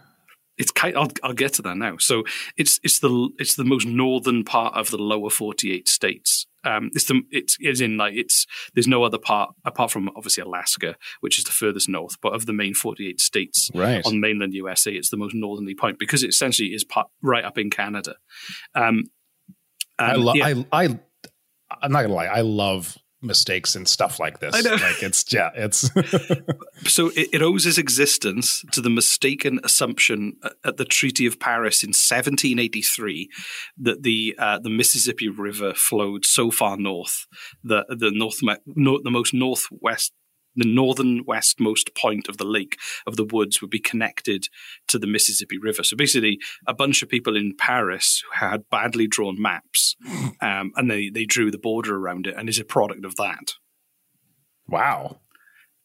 It's 0.57 0.73
kind. 0.73 0.97
I'll 0.97 1.11
I'll 1.23 1.35
get 1.35 1.53
to 1.55 1.63
that 1.63 1.77
now. 1.77 1.99
So 1.99 2.25
it's 2.57 2.81
it's 2.83 2.99
the 2.99 3.31
it's 3.39 3.55
the 3.55 3.65
most 3.65 3.87
northern 3.87 4.43
part 4.45 4.75
of 4.75 4.91
the 4.91 4.99
lower 4.99 5.31
forty 5.31 5.73
eight 5.73 5.89
states. 5.89 6.47
um, 6.65 6.91
it's 6.93 7.05
the 7.05 7.23
it's, 7.31 7.57
it's 7.61 7.81
in 7.81 7.97
like 7.97 8.15
it's 8.15 8.45
there's 8.75 8.89
no 8.89 9.05
other 9.05 9.19
part 9.19 9.55
apart 9.65 9.93
from 9.93 10.09
obviously 10.17 10.43
Alaska, 10.43 10.97
which 11.21 11.39
is 11.39 11.45
the 11.45 11.53
furthest 11.53 11.89
north, 11.89 12.21
but 12.21 12.35
of 12.35 12.47
the 12.47 12.53
main 12.53 12.75
48 12.75 13.21
states 13.21 13.71
Right. 13.73 14.05
on 14.05 14.19
mainland 14.19 14.53
USA, 14.55 14.93
it's 14.93 15.11
the 15.11 15.17
most 15.17 15.35
northerly 15.37 15.77
point 15.77 16.01
because 16.01 16.25
it 16.25 16.29
essentially 16.31 16.71
is 16.75 16.83
part, 16.83 17.07
right 17.23 17.45
up 17.45 17.57
in 17.57 17.71
Canada. 17.71 18.17
Um, 18.75 19.05
I 19.99 20.15
love. 20.15 20.37
yeah, 20.37 20.47
I, 20.73 20.85
I. 20.85 20.99
I'm 21.83 21.93
not 21.93 22.03
gonna 22.03 22.15
lie. 22.15 22.27
I 22.27 22.41
love 22.41 22.97
mistakes 23.21 23.75
and 23.75 23.87
stuff 23.89 24.21
like 24.21 24.39
this. 24.39 24.55
I 24.55 24.61
know. 24.61 24.75
Like 24.75 25.03
it's 25.03 25.31
yeah. 25.33 25.51
It's 25.55 25.81
so 26.87 27.09
it, 27.09 27.29
it 27.33 27.43
owes 27.43 27.67
its 27.67 27.77
existence 27.79 28.65
to 28.73 28.81
the 28.81 28.89
mistaken 28.91 29.59
assumption 29.65 30.37
at- 30.45 30.53
at 30.65 30.77
the 30.77 30.85
Treaty 30.85 31.27
of 31.27 31.39
Paris 31.41 31.83
in 31.83 31.89
1783 31.89 33.29
that 33.79 34.03
the 34.03 34.35
uh, 34.39 34.59
the 34.61 34.71
Mississippi 34.71 35.29
River 35.29 35.75
flowed 35.75 36.25
so 36.25 36.51
far 36.51 36.77
north 36.77 37.27
that 37.65 37.87
the 37.89 38.11
north 38.13 38.39
no, 38.67 39.01
the 39.03 39.11
most 39.11 39.35
northwest 39.35 40.13
the 40.59 40.73
northern 40.73 41.25
westmost 41.25 41.95
point 41.95 42.29
of 42.29 42.37
the 42.37 42.45
lake 42.45 42.77
of 43.07 43.17
the 43.17 43.25
woods 43.25 43.61
would 43.61 43.71
be 43.71 43.79
connected 43.79 44.49
to 44.89 44.99
the 44.99 45.07
Mississippi 45.07 45.59
River. 45.59 45.83
So 45.83 45.97
basically, 45.97 46.39
a 46.67 46.75
bunch 46.75 47.03
of 47.03 47.09
people 47.09 47.37
in 47.37 47.55
Paris 47.57 48.23
had 48.35 48.69
badly 48.71 49.07
drawn 49.07 49.41
maps, 49.41 49.97
um, 50.41 50.73
and 50.77 50.91
they 50.91 51.09
they 51.09 51.25
drew 51.25 51.51
the 51.51 51.59
border 51.59 51.97
around 51.97 52.27
it, 52.27 52.35
and 52.37 52.49
is 52.49 52.59
a 52.59 52.65
product 52.65 53.05
of 53.05 53.17
that. 53.17 53.55
wow. 54.67 55.21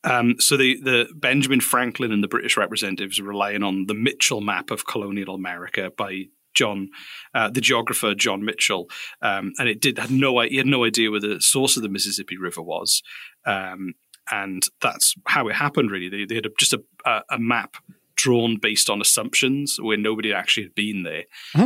Um, 0.05 0.35
so 0.39 0.57
the, 0.57 0.79
the 0.81 1.07
Benjamin 1.15 1.61
Franklin 1.61 2.11
and 2.11 2.21
the 2.21 2.27
British 2.27 2.57
representatives 2.57 3.19
are 3.19 3.23
relying 3.23 3.63
on 3.63 3.85
the 3.87 3.93
Mitchell 3.93 4.41
map 4.41 4.69
of 4.69 4.85
colonial 4.85 5.33
America 5.33 5.91
by 5.97 6.25
John, 6.53 6.89
uh, 7.33 7.49
the 7.49 7.61
geographer 7.61 8.13
John 8.13 8.45
Mitchell, 8.45 8.89
um, 9.21 9.53
and 9.57 9.67
it 9.67 9.81
did 9.81 9.97
had 9.97 10.11
no 10.11 10.39
he 10.41 10.57
had 10.57 10.67
no 10.67 10.85
idea 10.85 11.09
where 11.11 11.19
the 11.19 11.41
source 11.41 11.77
of 11.77 11.83
the 11.83 11.89
Mississippi 11.89 12.37
River 12.37 12.61
was, 12.61 13.01
um, 13.45 13.93
and 14.31 14.63
that's 14.81 15.15
how 15.25 15.47
it 15.47 15.55
happened. 15.55 15.91
Really, 15.91 16.09
they, 16.09 16.25
they 16.25 16.35
had 16.35 16.45
a, 16.45 16.49
just 16.57 16.73
a, 16.73 16.83
a, 17.05 17.21
a 17.31 17.39
map 17.39 17.75
drawn 18.15 18.57
based 18.61 18.89
on 18.89 19.01
assumptions 19.01 19.77
where 19.81 19.97
nobody 19.97 20.33
actually 20.33 20.63
had 20.63 20.75
been 20.75 21.03
there, 21.03 21.23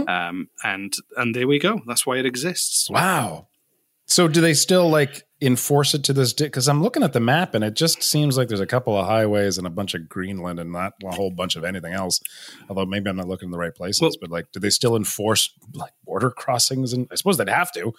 um, 0.08 0.50
and 0.64 0.94
and 1.16 1.36
there 1.36 1.48
we 1.48 1.60
go. 1.60 1.82
That's 1.88 2.06
why 2.06 2.18
it 2.18 2.26
exists. 2.26 2.90
Wow. 2.90 3.48
So 4.10 4.30
do 4.30 4.40
they 4.40 4.54
still 4.54 4.90
like 4.90 5.24
enforce 5.42 5.94
it 5.94 6.06
to 6.06 6.14
this 6.14 6.32
day? 6.32 6.46
Because 6.46 6.70
I'm 6.70 6.82
looking 6.82 7.04
at 7.04 7.12
the 7.12 7.20
map 7.20 7.54
and 7.54 7.62
it 7.62 7.74
just 7.76 8.02
seems 8.02 8.38
like 8.38 8.48
there's 8.48 8.62
a 8.62 8.66
couple 8.66 8.98
of 8.98 9.06
highways 9.06 9.58
and 9.58 9.68
a 9.68 9.70
bunch 9.70 9.94
of 9.96 10.08
Greenland 10.08 10.62
and 10.62 10.72
not 10.72 10.94
a 11.04 11.14
whole 11.14 11.30
bunch 11.30 11.58
of 11.58 11.66
anything 11.66 11.92
else. 11.92 12.22
Although 12.70 12.86
maybe 12.86 13.10
I'm 13.10 13.18
not 13.18 13.28
looking 13.28 13.48
in 13.48 13.52
the 13.52 13.58
right 13.58 13.76
places. 13.76 14.02
Well- 14.02 14.12
but 14.22 14.30
like, 14.32 14.50
do 14.54 14.62
they 14.62 14.70
still 14.70 14.96
enforce 14.96 15.54
like 15.74 15.92
border 16.06 16.32
crossings? 16.32 16.94
And 16.94 17.06
I 17.12 17.16
suppose 17.16 17.36
they'd 17.38 17.50
have 17.50 17.74
to. 17.74 17.92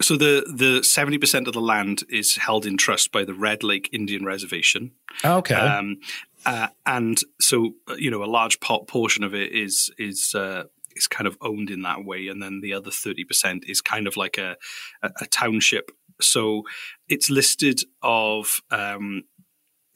So 0.00 0.16
the 0.16 0.44
the 0.52 0.82
seventy 0.82 1.18
percent 1.18 1.48
of 1.48 1.54
the 1.54 1.60
land 1.60 2.02
is 2.08 2.36
held 2.36 2.66
in 2.66 2.76
trust 2.76 3.12
by 3.12 3.24
the 3.24 3.34
Red 3.34 3.62
Lake 3.62 3.88
Indian 3.92 4.24
Reservation. 4.24 4.92
Okay. 5.24 5.54
Um, 5.54 5.98
uh, 6.44 6.68
and 6.84 7.18
so 7.40 7.74
uh, 7.88 7.94
you 7.94 8.10
know 8.10 8.22
a 8.22 8.26
large 8.26 8.60
po- 8.60 8.84
portion 8.84 9.24
of 9.24 9.34
it 9.34 9.52
is 9.52 9.90
is 9.98 10.34
uh, 10.34 10.64
is 10.94 11.06
kind 11.06 11.26
of 11.26 11.36
owned 11.40 11.70
in 11.70 11.82
that 11.82 12.04
way, 12.04 12.28
and 12.28 12.42
then 12.42 12.60
the 12.60 12.72
other 12.72 12.90
thirty 12.90 13.24
percent 13.24 13.64
is 13.66 13.80
kind 13.80 14.06
of 14.06 14.16
like 14.16 14.38
a, 14.38 14.56
a, 15.02 15.10
a 15.22 15.26
township. 15.26 15.90
So 16.20 16.62
it's 17.08 17.28
listed 17.28 17.80
of 18.02 18.60
um, 18.70 19.24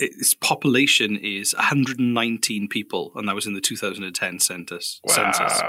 its 0.01 0.35
population 0.35 1.17
is 1.17 1.55
119 1.55 2.69
people, 2.69 3.13
and 3.15 3.29
that 3.29 3.35
was 3.35 3.47
in 3.47 3.55
the 3.55 3.61
2010 3.61 4.39
census. 4.39 5.01
census 5.07 5.63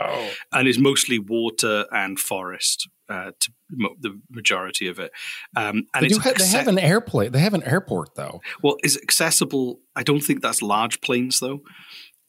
and 0.51 0.67
is 0.67 0.79
mostly 0.79 1.19
water 1.19 1.85
and 1.91 2.17
forest. 2.17 2.89
Uh, 3.11 3.31
to 3.39 3.51
mo- 3.69 3.95
the 3.99 4.17
majority 4.29 4.87
of 4.87 4.97
it, 4.99 5.11
um, 5.57 5.85
and 5.93 6.03
They, 6.03 6.07
it's 6.07 6.15
do 6.15 6.21
ha- 6.21 6.33
they 6.37 6.47
have 6.47 6.67
an 6.69 6.79
airplane. 6.79 7.31
They 7.33 7.39
have 7.39 7.53
an 7.53 7.63
airport 7.63 8.15
though. 8.15 8.39
well, 8.63 8.77
is 8.83 8.97
accessible. 9.03 9.79
I 9.95 10.03
don't 10.03 10.21
think 10.21 10.41
that's 10.41 10.61
large 10.61 11.01
planes 11.01 11.39
though. 11.41 11.59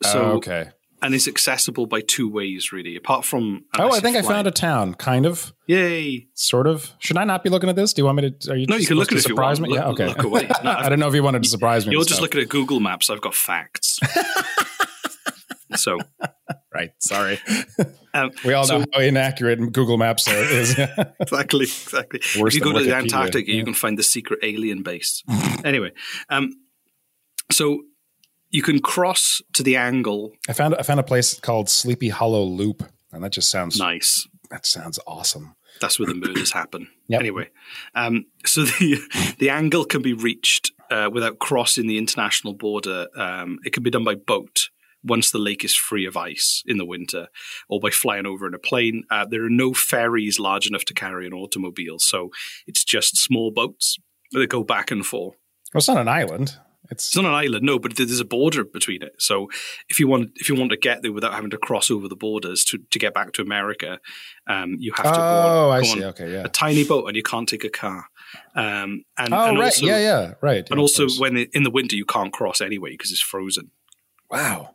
So 0.03 0.21
oh, 0.23 0.31
okay. 0.39 0.71
and 1.01 1.15
it's 1.15 1.29
accessible 1.29 1.87
by 1.87 2.01
two 2.01 2.29
ways, 2.29 2.73
really. 2.73 2.97
Apart 2.97 3.25
from 3.25 3.65
Oh, 3.79 3.93
I 3.93 4.01
think 4.01 4.17
I 4.17 4.23
found 4.23 4.49
a 4.49 4.51
town. 4.51 4.95
Kind 4.95 5.25
of. 5.27 5.53
Yay! 5.69 6.27
Sort 6.35 6.67
of. 6.67 6.91
Should 6.99 7.17
I 7.17 7.23
not 7.25 7.45
be 7.45 7.51
looking 7.51 7.71
at 7.71 7.77
this? 7.77 7.93
Do 7.93 8.01
you 8.03 8.07
want 8.07 8.17
me 8.21 8.31
to? 8.33 8.53
Are 8.53 8.57
you 8.57 8.67
No, 8.67 8.75
you 8.77 8.87
can 8.87 8.97
look 8.97 9.13
at 9.13 9.19
it 9.19 9.23
surprise 9.23 9.61
me? 9.61 9.69
Look- 9.69 9.79
yeah. 9.79 9.89
Okay. 9.91 10.07
look 10.09 10.25
away. 10.25 10.49
No, 10.65 10.71
I 10.73 10.89
don't 10.89 10.99
know 10.99 11.07
if 11.09 11.15
you 11.15 11.23
wanted 11.23 11.45
to 11.45 11.49
surprise 11.57 11.87
me. 11.87 11.93
You're 11.93 12.03
just 12.03 12.15
stuff. 12.15 12.23
looking 12.23 12.41
at 12.41 12.49
Google 12.49 12.81
Maps. 12.81 13.09
I've 13.09 13.21
got 13.21 13.35
facts. 13.37 14.01
so 15.77 15.99
right. 16.75 16.91
Sorry. 16.99 17.39
um, 18.15 18.31
We 18.45 18.53
all 18.53 18.65
so- 18.65 18.79
know 18.79 18.85
how 18.93 19.01
inaccurate 19.01 19.73
Google 19.73 19.97
Maps 19.99 20.29
are, 20.29 20.35
is. 20.35 20.79
exactly, 21.21 21.65
exactly. 21.65 22.21
Worse 22.39 22.55
if 22.55 22.61
you 22.61 22.61
go 22.61 22.73
to 22.79 22.85
the 22.85 22.91
Wikipedia, 22.91 23.03
Antarctica, 23.03 23.51
yeah. 23.51 23.57
you 23.57 23.65
can 23.65 23.75
find 23.75 23.99
the 23.99 24.03
secret 24.03 24.41
alien 24.43 24.83
base. 24.83 25.23
anyway, 25.65 25.93
um, 26.29 26.53
so 27.51 27.83
you 28.51 28.63
can 28.63 28.81
cross 28.81 29.43
to 29.55 29.63
the 29.63 29.77
angle. 29.77 30.33
I 30.49 30.53
found 30.53 30.75
I 30.75 30.83
found 30.83 31.01
a 31.01 31.05
place 31.05 31.39
called 31.41 31.69
Sleepy 31.69 32.09
Hollow 32.11 32.45
Loop, 32.45 32.83
and 33.13 33.25
that 33.25 33.33
just 33.33 33.51
sounds 33.51 33.79
Nice. 33.79 34.27
that 34.51 34.67
sounds 34.67 34.99
awesome. 35.07 35.55
That's 35.81 35.99
where 35.99 36.07
the 36.07 36.15
murders 36.15 36.53
happen. 36.53 36.89
Yep. 37.09 37.21
Anyway, 37.21 37.51
um, 37.95 38.25
so 38.47 38.63
the 38.65 39.35
the 39.39 39.51
angle 39.51 39.85
can 39.85 40.01
be 40.01 40.15
reached 40.15 40.73
uh, 40.91 41.11
without 41.13 41.39
crossing 41.39 41.87
the 41.87 41.99
international 41.99 42.55
border. 42.55 43.07
Um, 43.15 43.59
it 43.67 43.75
can 43.75 43.83
be 43.83 43.91
done 43.91 44.05
by 44.05 44.15
boat 44.15 44.71
once 45.05 45.31
the 45.31 45.39
lake 45.39 45.65
is 45.65 45.75
free 45.75 46.07
of 46.07 46.17
ice 46.17 46.63
in 46.67 46.79
the 46.79 46.85
winter, 46.85 47.29
or 47.69 47.81
by 47.81 47.91
flying 47.91 48.27
over 48.27 48.47
in 48.47 48.55
a 48.55 48.59
plane. 48.59 49.05
Uh, 49.11 49.27
there 49.29 49.45
are 49.45 49.51
no 49.51 49.73
ferries 49.75 50.39
large 50.39 50.67
enough 50.67 50.85
to 50.87 50.95
carry 50.95 51.27
an 51.27 51.33
automobile, 51.33 51.99
so 51.99 52.31
it's 52.67 52.85
just 52.85 53.17
small 53.17 53.51
boats 53.51 53.99
that 54.33 54.47
go 54.49 54.63
back 54.63 54.91
and 54.91 55.05
forth. 55.05 55.37
Well, 55.75 55.79
it's 55.79 55.89
not 55.89 55.99
an 55.99 56.09
island. 56.09 56.57
It's 56.91 57.07
It's 57.09 57.17
not 57.17 57.25
an 57.25 57.33
island, 57.33 57.65
no, 57.65 57.79
but 57.79 57.97
there's 57.97 58.21
a 58.21 58.25
border 58.25 58.65
between 58.65 59.03
it. 59.03 59.13
So 59.19 59.49
if 59.89 59.99
you 59.99 60.07
want, 60.09 60.33
if 60.37 60.49
you 60.49 60.55
want 60.55 60.73
to 60.73 60.77
get 60.77 61.01
there 61.03 61.13
without 61.13 61.33
having 61.33 61.51
to 61.51 61.57
cross 61.57 61.91
over 61.91 62.07
the 62.09 62.17
borders 62.17 62.65
to, 62.67 62.79
to 62.91 62.99
get 62.99 63.15
back 63.15 63.33
to 63.35 63.43
America, 63.43 63.99
um, 64.47 64.77
you 64.79 64.93
have 64.97 65.07
to. 65.07 65.13
go 65.13 65.17
oh, 65.19 65.71
on, 65.71 65.77
I 65.77 65.81
go 65.81 65.85
see. 65.85 66.05
Okay, 66.05 66.33
yeah. 66.33 66.43
a 66.45 66.49
tiny 66.49 66.85
boat, 66.85 67.07
and 67.07 67.17
you 67.17 67.23
can't 67.23 67.49
take 67.49 67.65
a 67.65 67.71
car. 67.71 68.07
Um, 68.55 69.05
and, 69.17 69.33
Oh, 69.33 69.49
and 69.49 69.59
right. 69.59 69.67
also, 69.67 69.87
yeah, 69.87 69.99
yeah, 69.99 70.35
right. 70.43 70.69
And 70.71 70.79
Yeah, 70.79 70.83
also, 70.83 71.09
when 71.19 71.37
it, 71.37 71.51
in 71.55 71.63
the 71.63 71.71
winter 71.71 71.97
you 71.97 72.05
can't 72.05 72.33
cross 72.33 72.61
anyway 72.61 72.91
because 72.91 73.11
it's 73.11 73.21
frozen. 73.23 73.71
wow. 74.31 74.75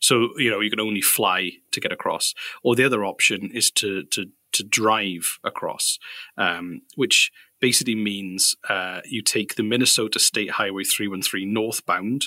So 0.00 0.30
you 0.36 0.50
know 0.50 0.60
you 0.60 0.70
can 0.70 0.80
only 0.80 1.00
fly 1.00 1.52
to 1.72 1.80
get 1.80 1.92
across. 1.92 2.34
Or 2.62 2.74
the 2.74 2.84
other 2.84 3.04
option 3.04 3.50
is 3.52 3.70
to 3.72 4.04
to 4.04 4.26
to 4.52 4.64
drive 4.64 5.38
across, 5.44 5.98
um, 6.36 6.82
which 6.96 7.30
basically 7.60 7.94
means 7.94 8.56
uh, 8.68 9.00
you 9.04 9.22
take 9.22 9.56
the 9.56 9.62
Minnesota 9.62 10.18
State 10.18 10.52
Highway 10.52 10.84
313 10.84 11.52
northbound 11.52 12.26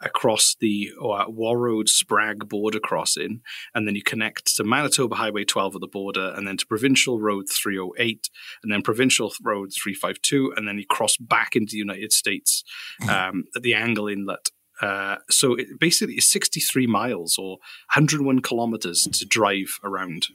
across 0.00 0.56
the 0.60 0.90
uh, 1.00 1.26
Warroad 1.26 1.88
Sprague 1.88 2.48
border 2.48 2.78
crossing, 2.78 3.40
and 3.74 3.86
then 3.86 3.94
you 3.94 4.02
connect 4.02 4.56
to 4.56 4.64
Manitoba 4.64 5.16
Highway 5.16 5.44
12 5.44 5.76
at 5.76 5.80
the 5.80 5.88
border, 5.88 6.32
and 6.36 6.46
then 6.46 6.56
to 6.56 6.66
Provincial 6.66 7.20
Road 7.20 7.46
308, 7.50 8.30
and 8.62 8.72
then 8.72 8.82
Provincial 8.82 9.32
Road 9.42 9.72
352, 9.72 10.54
and 10.56 10.68
then 10.68 10.78
you 10.78 10.86
cross 10.88 11.16
back 11.16 11.56
into 11.56 11.72
the 11.72 11.78
United 11.78 12.12
States 12.12 12.62
um, 13.08 13.44
at 13.56 13.62
the 13.62 13.74
Angle 13.74 14.08
Inlet. 14.08 14.50
Uh, 14.80 15.16
so 15.28 15.54
it 15.54 15.78
basically 15.78 16.14
is 16.14 16.26
63 16.26 16.86
miles 16.86 17.36
or 17.38 17.58
101 17.94 18.40
kilometers 18.40 19.06
to 19.12 19.26
drive 19.26 19.78
around. 19.84 20.28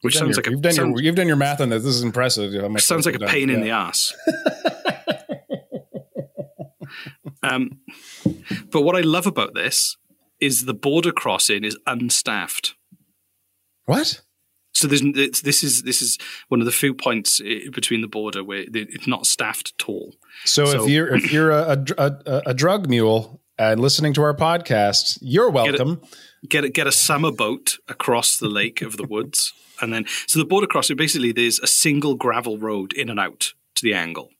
Which 0.00 0.16
sounds 0.16 0.30
your- 0.30 0.36
like 0.36 0.46
a 0.48 0.50
you've 0.50 0.62
done 0.62 0.72
sounds, 0.72 1.00
your 1.00 1.04
you've 1.06 1.16
done 1.16 1.28
your 1.28 1.36
math 1.36 1.60
on 1.60 1.68
this. 1.70 1.84
This 1.84 1.94
is 1.94 2.02
impressive. 2.02 2.52
sounds 2.80 3.06
like 3.06 3.16
a 3.16 3.20
you've 3.20 3.28
pain 3.28 3.48
done. 3.48 3.56
in 3.56 3.62
the 3.62 3.70
ass. 3.70 4.12
um, 7.42 7.80
but 8.70 8.82
what 8.82 8.96
I 8.96 9.00
love 9.00 9.26
about 9.26 9.54
this 9.54 9.96
is 10.40 10.64
the 10.64 10.74
border 10.74 11.12
crossing 11.12 11.64
is 11.64 11.76
unstaffed. 11.86 12.74
What? 13.86 14.22
So 14.74 14.88
there's 14.88 15.02
it's, 15.02 15.40
this 15.42 15.62
is 15.62 15.82
this 15.82 16.02
is 16.02 16.18
one 16.48 16.60
of 16.60 16.66
the 16.66 16.72
few 16.72 16.94
points 16.94 17.40
between 17.72 18.00
the 18.00 18.08
border 18.08 18.42
where 18.42 18.64
it's 18.72 19.06
not 19.06 19.24
staffed 19.26 19.72
at 19.78 19.88
all. 19.88 20.14
So, 20.44 20.66
So- 20.66 20.84
if 20.84 20.90
you're 20.90 21.14
if 21.14 21.32
you're 21.32 21.50
a, 21.52 21.84
a, 21.96 22.04
a, 22.26 22.42
a 22.46 22.54
drug 22.54 22.88
mule 22.88 23.40
and 23.56 23.80
listening 23.80 24.12
to 24.14 24.22
our 24.22 24.34
podcast, 24.34 25.18
you're 25.20 25.50
welcome. 25.50 26.00
Get 26.48 26.64
a, 26.64 26.68
get 26.68 26.86
a 26.86 26.92
summer 26.92 27.30
boat 27.30 27.78
across 27.88 28.36
the 28.36 28.48
lake 28.48 28.82
of 28.82 28.96
the 28.96 29.04
woods, 29.04 29.52
and 29.80 29.94
then 29.94 30.04
so 30.26 30.38
the 30.40 30.44
border 30.44 30.66
crossing 30.66 30.96
basically 30.96 31.32
there's 31.32 31.58
a 31.60 31.66
single 31.66 32.16
gravel 32.16 32.58
road 32.58 32.92
in 32.92 33.08
and 33.08 33.18
out 33.20 33.54
to 33.76 33.82
the 33.82 33.94
angle, 33.94 34.30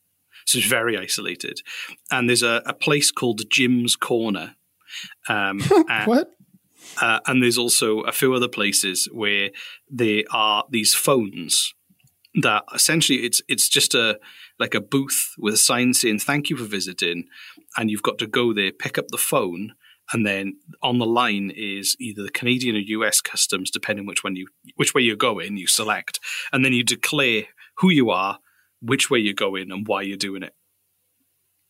so 0.45 0.59
it's 0.59 0.67
very 0.67 0.99
isolated, 0.99 1.63
and 2.11 2.29
there's 2.29 2.43
a, 2.43 2.61
a 2.67 2.75
place 2.75 3.11
called 3.13 3.49
Jim's 3.49 3.97
Corner. 3.97 4.57
Um, 5.29 5.61
What? 6.05 6.31
Uh, 7.01 7.21
and 7.27 7.43
there's 7.43 7.59
also 7.59 8.01
a 8.01 8.13
few 8.13 8.35
other 8.35 8.49
places 8.49 9.09
where 9.13 9.51
there 9.91 10.23
are 10.33 10.65
these 10.71 10.95
phones 10.95 11.75
that 12.43 12.65
essentially 12.75 13.21
it's 13.21 13.41
it's 13.49 13.69
just 13.69 13.95
a 13.95 14.19
like 14.59 14.75
a 14.75 14.81
booth 14.81 15.35
with 15.39 15.55
a 15.55 15.57
sign 15.57 15.95
saying 15.95 16.19
thank 16.19 16.51
you 16.51 16.57
for 16.57 16.65
visiting 16.65 17.25
and 17.77 17.91
you've 17.91 18.03
got 18.03 18.19
to 18.19 18.27
go 18.27 18.53
there 18.53 18.73
pick 18.73 18.99
up 18.99 19.07
the 19.09 19.19
phone 19.19 19.73
and 20.13 20.27
then 20.27 20.57
on 20.83 20.99
the 20.99 21.07
line 21.07 21.53
is 21.55 21.97
either 22.01 22.25
the 22.25 22.31
Canadian 22.31 22.75
or 22.75 22.81
US 22.81 23.21
customs 23.21 23.71
depending 23.71 24.05
which 24.05 24.25
one 24.25 24.35
you 24.35 24.49
which 24.75 24.95
way 24.95 25.03
you're 25.03 25.15
going 25.15 25.57
you 25.57 25.69
select 25.69 26.19
and 26.53 26.65
then 26.65 26.73
you 26.73 26.83
declare 26.83 27.45
who 27.79 27.91
you 27.91 28.11
are, 28.11 28.39
which 28.81 29.11
way 29.11 29.19
you're 29.19 29.35
going, 29.35 29.71
and 29.71 29.87
why 29.87 30.03
you're 30.03 30.17
doing 30.17 30.43
it. 30.43 30.55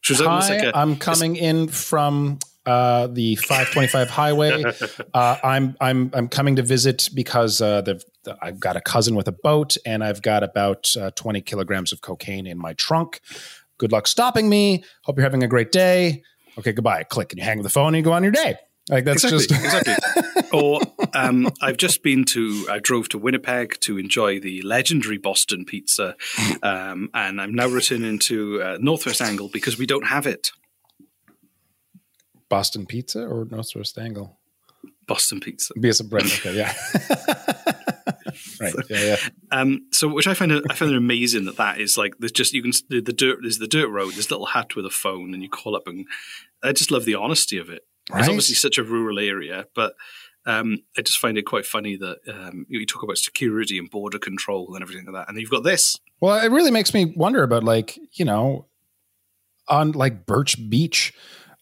Which 0.08 0.20
almost 0.20 0.48
Hi, 0.48 0.56
like 0.56 0.74
a, 0.74 0.76
I'm 0.76 0.96
coming 0.96 1.36
in 1.36 1.68
from 1.68 2.38
uh, 2.66 3.06
the 3.08 3.36
525 3.36 4.10
highway. 4.10 4.64
Uh, 5.12 5.36
I'm 5.44 5.76
I'm 5.80 6.10
I'm 6.12 6.28
coming 6.28 6.56
to 6.56 6.62
visit 6.62 7.08
because 7.14 7.60
uh, 7.60 7.80
the, 7.82 8.02
the, 8.24 8.36
I've 8.42 8.58
got 8.58 8.76
a 8.76 8.80
cousin 8.80 9.14
with 9.14 9.28
a 9.28 9.32
boat, 9.32 9.76
and 9.86 10.02
I've 10.02 10.22
got 10.22 10.42
about 10.42 10.88
uh, 10.96 11.10
20 11.12 11.40
kilograms 11.42 11.92
of 11.92 12.00
cocaine 12.00 12.46
in 12.46 12.58
my 12.58 12.72
trunk. 12.72 13.20
Good 13.78 13.92
luck 13.92 14.08
stopping 14.08 14.48
me. 14.48 14.82
Hope 15.04 15.16
you're 15.16 15.24
having 15.24 15.44
a 15.44 15.48
great 15.48 15.70
day. 15.70 16.22
Okay, 16.58 16.72
goodbye. 16.72 17.04
Click, 17.04 17.32
and 17.32 17.38
you 17.38 17.44
hang 17.44 17.58
up 17.58 17.62
the 17.62 17.70
phone, 17.70 17.88
and 17.88 17.96
you 17.98 18.02
go 18.02 18.12
on 18.12 18.22
your 18.22 18.32
day. 18.32 18.56
Like 18.88 19.04
that's 19.04 19.24
exactly, 19.24 19.56
just 19.56 19.64
exactly. 19.64 20.48
Or 20.52 20.80
um, 21.14 21.50
I've 21.60 21.76
just 21.76 22.02
been 22.02 22.24
to. 22.26 22.66
I 22.70 22.80
drove 22.80 23.08
to 23.10 23.18
Winnipeg 23.18 23.78
to 23.80 23.98
enjoy 23.98 24.40
the 24.40 24.62
legendary 24.62 25.18
Boston 25.18 25.64
pizza, 25.64 26.16
um, 26.62 27.08
and 27.14 27.40
I'm 27.40 27.54
now 27.54 27.68
returning 27.68 28.18
to 28.20 28.62
uh, 28.62 28.78
Northwest 28.80 29.22
Angle 29.22 29.48
because 29.48 29.78
we 29.78 29.86
don't 29.86 30.06
have 30.06 30.26
it. 30.26 30.50
Boston 32.54 32.86
Pizza 32.86 33.26
or 33.26 33.48
Northwest 33.50 33.98
Angle? 33.98 34.38
Boston 35.08 35.40
Pizza. 35.40 35.74
Be 35.74 35.88
a 35.88 36.04
brand. 36.04 36.26
Okay, 36.26 36.56
yeah. 36.56 36.72
right. 38.60 38.72
So, 38.72 38.80
yeah, 38.88 39.00
yeah. 39.02 39.16
Um, 39.50 39.88
so, 39.90 40.06
which 40.06 40.28
I 40.28 40.34
find 40.34 40.52
I 40.70 40.74
find 40.74 40.92
it 40.92 40.96
amazing 40.96 41.46
that 41.46 41.56
that 41.56 41.80
is 41.80 41.98
like 41.98 42.14
there's 42.20 42.30
just 42.30 42.52
you 42.52 42.62
can 42.62 42.70
the, 42.88 43.00
the 43.00 43.12
dirt 43.12 43.40
there's 43.42 43.58
the 43.58 43.66
dirt 43.66 43.88
road, 43.88 44.14
this 44.14 44.30
little 44.30 44.46
hut 44.46 44.76
with 44.76 44.86
a 44.86 44.90
phone, 44.90 45.34
and 45.34 45.42
you 45.42 45.48
call 45.48 45.74
up 45.74 45.88
and 45.88 46.06
I 46.62 46.70
just 46.70 46.92
love 46.92 47.06
the 47.06 47.16
honesty 47.16 47.58
of 47.58 47.70
it. 47.70 47.82
Right? 48.08 48.20
It's 48.20 48.28
obviously 48.28 48.54
such 48.54 48.78
a 48.78 48.84
rural 48.84 49.18
area, 49.18 49.66
but 49.74 49.94
um, 50.46 50.78
I 50.96 51.02
just 51.02 51.18
find 51.18 51.36
it 51.36 51.42
quite 51.42 51.66
funny 51.66 51.96
that 51.96 52.18
um, 52.28 52.66
you 52.68 52.86
talk 52.86 53.02
about 53.02 53.18
security 53.18 53.78
and 53.78 53.90
border 53.90 54.20
control 54.20 54.76
and 54.76 54.82
everything 54.84 55.06
like 55.06 55.14
that, 55.14 55.28
and 55.28 55.40
you've 55.40 55.50
got 55.50 55.64
this. 55.64 55.98
Well, 56.20 56.38
it 56.38 56.52
really 56.52 56.70
makes 56.70 56.94
me 56.94 57.14
wonder 57.16 57.42
about 57.42 57.64
like 57.64 57.98
you 58.12 58.24
know, 58.24 58.68
on 59.66 59.90
like 59.90 60.24
Birch 60.24 60.70
Beach 60.70 61.12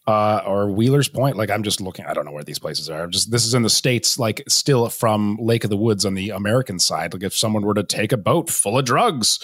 uh, 0.05 0.41
or 0.45 0.69
Wheeler's 0.71 1.07
Point. 1.07 1.37
Like 1.37 1.49
I'm 1.49 1.63
just 1.63 1.81
looking. 1.81 2.05
I 2.05 2.13
don't 2.13 2.25
know 2.25 2.31
where 2.31 2.43
these 2.43 2.59
places 2.59 2.89
are. 2.89 3.03
I'm 3.03 3.11
just 3.11 3.31
this 3.31 3.45
is 3.45 3.53
in 3.53 3.63
the 3.63 3.69
states. 3.69 4.19
Like 4.19 4.43
still 4.47 4.89
from 4.89 5.37
Lake 5.39 5.63
of 5.63 5.69
the 5.69 5.77
Woods 5.77 6.05
on 6.05 6.13
the 6.13 6.31
American 6.31 6.79
side. 6.79 7.13
Like 7.13 7.23
if 7.23 7.35
someone 7.35 7.63
were 7.63 7.73
to 7.73 7.83
take 7.83 8.11
a 8.11 8.17
boat 8.17 8.49
full 8.49 8.77
of 8.77 8.85
drugs 8.85 9.39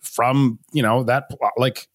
from 0.00 0.58
you 0.72 0.82
know 0.82 1.04
that 1.04 1.30
like 1.56 1.88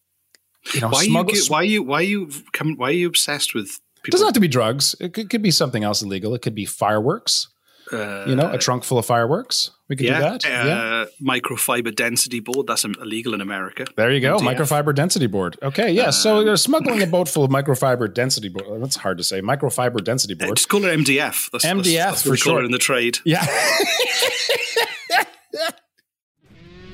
you 0.74 0.82
know 0.82 0.90
why 0.90 1.06
smuggle, 1.06 1.36
you 1.36 1.44
why 1.48 1.62
you 1.62 1.84
why 1.84 2.02
you 2.02 2.30
come 2.54 2.76
why 2.76 2.90
are 2.90 2.92
you 2.92 3.08
obsessed 3.08 3.54
with? 3.54 3.80
People? 3.96 4.08
It 4.08 4.12
doesn't 4.12 4.28
have 4.28 4.34
to 4.36 4.40
be 4.40 4.48
drugs. 4.48 4.96
It 5.00 5.14
could, 5.14 5.30
could 5.30 5.42
be 5.42 5.52
something 5.52 5.84
else 5.84 6.02
illegal. 6.02 6.36
It 6.36 6.42
could 6.42 6.56
be 6.56 6.66
fireworks. 6.66 7.48
Uh, 7.92 8.26
you 8.28 8.36
know, 8.36 8.52
a 8.52 8.58
trunk 8.58 8.84
full 8.84 8.98
of 8.98 9.06
fireworks. 9.06 9.72
We 9.88 9.96
could 9.96 10.08
yeah, 10.08 10.18
do 10.18 10.24
that. 10.24 10.46
Uh, 10.46 10.50
yeah. 10.50 11.06
Microfiber 11.22 11.94
density 11.94 12.40
board. 12.40 12.68
That's 12.68 12.84
illegal 12.84 13.34
in 13.36 13.42
America. 13.42 13.86
There 13.96 14.12
you 14.12 14.20
go. 14.20 14.38
MDF. 14.38 14.56
Microfiber 14.56 14.96
density 14.96 15.28
board. 15.28 15.58
Okay. 15.62 15.92
Yeah. 15.92 16.06
Um, 16.06 16.12
so 16.12 16.40
you're 16.40 16.58
smuggling 16.58 17.04
a 17.04 17.08
boat 17.08 17.30
full 17.30 17.44
of 17.44 17.52
microfiber 17.52 18.12
density 18.12 18.50
board. 18.50 18.82
That's 18.82 18.96
hard 18.96 19.20
to 19.20 19.24
say. 19.24 19.42
Microfiber 19.42 20.04
density 20.04 20.34
board. 20.34 20.58
Just 20.58 20.70
call 20.70 20.84
it 20.86 20.98
MDF. 20.98 21.52
That's, 21.52 21.66
MDF 21.66 21.84
that's, 21.84 21.94
that's 21.94 22.22
for 22.24 22.36
sure. 22.36 22.64
in 22.64 22.72
the 22.72 22.80
trade. 22.80 23.20
Yeah. 23.26 23.46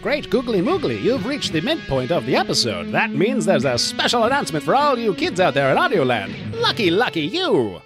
Great 0.02 0.32
googly 0.32 0.62
moogly, 0.62 1.00
you've 1.00 1.28
reached 1.28 1.54
the 1.54 1.62
midpoint 1.62 2.12
of 2.12 2.26
the 2.26 2.36
episode. 2.36 2.92
That 2.92 3.12
means 3.12 3.46
there's 3.46 3.66
a 3.66 3.78
special 3.78 4.24
announcement 4.24 4.66
for 4.66 4.76
all 4.76 4.98
you 4.98 5.14
kids 5.14 5.40
out 5.40 5.54
there 5.54 5.70
in 5.70 5.78
Audioland. 5.78 6.60
Lucky, 6.60 6.90
lucky 6.90 7.22
you! 7.22 7.80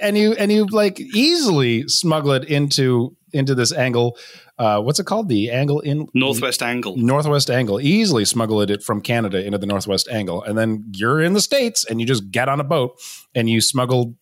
And 0.00 0.16
you 0.16 0.32
and 0.34 0.50
you 0.50 0.66
like 0.66 1.00
easily 1.00 1.88
smuggle 1.88 2.32
it 2.32 2.44
into 2.44 3.16
into 3.32 3.54
this 3.54 3.72
angle. 3.72 4.16
Uh, 4.58 4.80
what's 4.80 4.98
it 4.98 5.06
called? 5.06 5.28
The 5.28 5.50
angle 5.50 5.80
in 5.80 6.08
northwest 6.14 6.62
angle. 6.62 6.96
Northwest 6.96 7.50
angle. 7.50 7.80
Easily 7.80 8.24
smuggle 8.24 8.60
it 8.60 8.82
from 8.82 9.00
Canada 9.00 9.44
into 9.44 9.58
the 9.58 9.66
northwest 9.66 10.08
angle, 10.08 10.42
and 10.42 10.58
then 10.58 10.84
you're 10.94 11.20
in 11.20 11.32
the 11.32 11.40
states, 11.40 11.84
and 11.84 12.00
you 12.00 12.06
just 12.06 12.30
get 12.30 12.48
on 12.48 12.60
a 12.60 12.64
boat 12.64 13.00
and 13.34 13.48
you 13.48 13.60
smuggle 13.60 14.14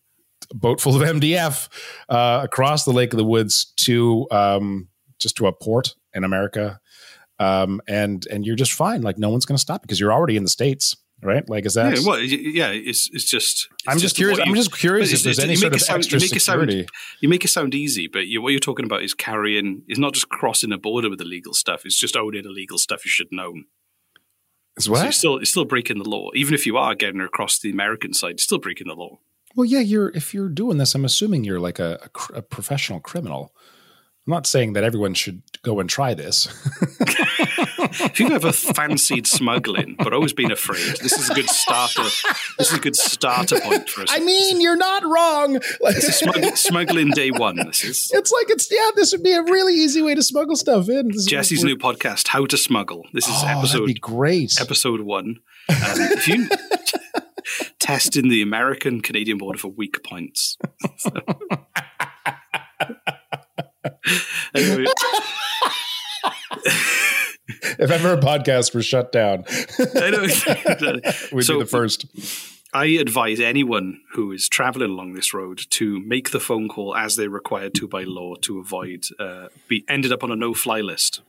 a 0.51 0.55
boat 0.55 0.79
full 0.81 0.95
of 0.95 1.07
MDF 1.07 1.67
uh, 2.09 2.41
across 2.43 2.85
the 2.85 2.91
Lake 2.91 3.13
of 3.13 3.17
the 3.17 3.25
Woods 3.25 3.73
to 3.77 4.27
um, 4.31 4.87
just 5.19 5.35
to 5.37 5.47
a 5.47 5.51
port 5.51 5.95
in 6.13 6.23
America, 6.23 6.79
um, 7.39 7.81
and 7.87 8.25
and 8.27 8.45
you're 8.45 8.55
just 8.55 8.73
fine. 8.73 9.01
Like 9.01 9.17
no 9.17 9.29
one's 9.29 9.45
going 9.45 9.57
to 9.57 9.61
stop 9.61 9.81
because 9.81 9.99
you're 9.99 10.13
already 10.13 10.37
in 10.37 10.43
the 10.43 10.49
states 10.49 10.95
right? 11.21 11.47
Like, 11.49 11.65
is 11.65 11.73
that? 11.73 11.97
Yeah, 11.97 12.03
well, 12.05 12.19
yeah, 12.19 12.69
it's 12.69 13.09
it's 13.13 13.25
just. 13.25 13.67
It's 13.71 13.87
I'm 13.87 13.93
just, 13.93 14.03
just 14.03 14.15
curious. 14.15 14.39
I'm 14.39 14.55
just 14.55 14.77
curious 14.77 15.13
if 15.13 15.23
there's 15.23 15.39
any 15.39 15.55
sort 15.55 15.73
of 15.73 15.81
sound, 15.81 15.99
extra 15.99 16.19
you 16.19 16.27
security. 16.27 16.79
Sound, 16.79 16.89
you 17.21 17.29
make 17.29 17.45
it 17.45 17.49
sound 17.49 17.75
easy, 17.75 18.07
but 18.07 18.27
you, 18.27 18.41
what 18.41 18.49
you're 18.49 18.59
talking 18.59 18.85
about 18.85 19.03
is 19.03 19.13
carrying. 19.13 19.83
Is 19.87 19.99
not 19.99 20.13
just 20.13 20.29
crossing 20.29 20.71
a 20.71 20.77
border 20.77 21.09
with 21.09 21.21
illegal 21.21 21.53
stuff. 21.53 21.85
It's 21.85 21.99
just 21.99 22.15
owning 22.15 22.45
illegal 22.45 22.77
stuff 22.77 23.05
you 23.05 23.11
should 23.11 23.31
know. 23.31 23.53
Is 24.77 24.89
what? 24.89 24.97
So 24.97 25.03
you're 25.03 25.11
still, 25.11 25.37
you're 25.37 25.45
still 25.45 25.65
breaking 25.65 25.97
the 25.97 26.09
law, 26.09 26.29
even 26.33 26.53
if 26.53 26.65
you 26.65 26.77
are 26.77 26.95
getting 26.95 27.21
across 27.21 27.59
the 27.59 27.71
American 27.71 28.13
side. 28.13 28.39
Still 28.39 28.59
breaking 28.59 28.87
the 28.87 28.95
law. 28.95 29.19
Well, 29.55 29.65
yeah, 29.65 29.81
you're. 29.81 30.09
If 30.09 30.33
you're 30.33 30.49
doing 30.49 30.77
this, 30.77 30.95
I'm 30.95 31.05
assuming 31.05 31.43
you're 31.43 31.59
like 31.59 31.79
a, 31.79 32.09
a, 32.33 32.37
a 32.37 32.41
professional 32.41 32.99
criminal. 32.99 33.53
I'm 34.27 34.31
not 34.31 34.47
saying 34.47 34.73
that 34.73 34.83
everyone 34.83 35.15
should 35.15 35.41
go 35.63 35.79
and 35.79 35.89
try 35.89 36.13
this. 36.13 36.47
if 37.91 38.19
you've 38.19 38.31
ever 38.31 38.51
fancied 38.51 39.27
smuggling 39.27 39.95
but 39.97 40.13
always 40.13 40.33
been 40.33 40.51
afraid, 40.51 40.97
this 41.01 41.17
is 41.17 41.29
a 41.29 41.33
good 41.33 41.49
starter. 41.49 42.03
This 42.57 42.71
is 42.71 42.73
a 42.73 42.79
good 42.79 42.95
starter 42.95 43.59
point 43.59 43.89
for 43.89 44.01
us. 44.01 44.09
I 44.11 44.19
mean, 44.19 44.61
you're 44.61 44.77
not 44.77 45.03
wrong. 45.03 45.55
It's 45.55 46.21
smugg- 46.21 46.57
smuggling 46.57 47.11
day 47.11 47.31
one. 47.31 47.57
This 47.57 47.83
is. 47.83 48.11
It's 48.13 48.31
like 48.31 48.49
it's 48.49 48.71
yeah. 48.71 48.89
This 48.95 49.11
would 49.11 49.23
be 49.23 49.33
a 49.33 49.43
really 49.43 49.73
easy 49.73 50.01
way 50.01 50.15
to 50.15 50.23
smuggle 50.23 50.55
stuff 50.55 50.89
in. 50.89 51.11
Jesse's 51.27 51.63
new 51.63 51.75
podcast, 51.75 52.29
How 52.29 52.45
to 52.45 52.57
Smuggle. 52.57 53.03
This 53.13 53.27
is 53.27 53.43
oh, 53.43 53.47
episode 53.47 54.01
great. 54.01 54.59
Episode 54.59 55.01
one. 55.01 55.39
Um, 55.69 55.75
if 55.77 56.27
you 56.27 56.49
testing 57.79 58.29
the 58.29 58.41
American 58.41 59.01
Canadian 59.01 59.37
border 59.37 59.57
for 59.57 59.69
weak 59.69 60.03
points. 60.03 60.57
So. 60.97 61.11
anyway. 64.55 64.85
if 67.79 67.91
ever 67.91 68.13
a 68.13 68.17
podcast 68.17 68.73
were 68.73 68.83
shut 68.83 69.11
down, 69.11 69.45
I 69.95 70.09
know. 70.09 70.21
we'd 71.31 71.43
so, 71.43 71.55
be 71.55 71.63
the 71.63 71.69
first. 71.69 72.05
I 72.73 72.85
advise 72.85 73.39
anyone 73.39 74.01
who 74.13 74.31
is 74.31 74.47
traveling 74.47 74.91
along 74.91 75.13
this 75.13 75.33
road 75.33 75.61
to 75.71 75.99
make 76.01 76.29
the 76.29 76.39
phone 76.39 76.69
call 76.69 76.95
as 76.95 77.15
they're 77.15 77.29
required 77.29 77.73
to 77.75 77.87
by 77.87 78.03
law 78.03 78.35
to 78.41 78.59
avoid 78.59 79.05
uh, 79.19 79.47
be 79.67 79.83
ended 79.87 80.11
up 80.11 80.23
on 80.23 80.31
a 80.31 80.35
no-fly 80.35 80.81
list. 80.81 81.21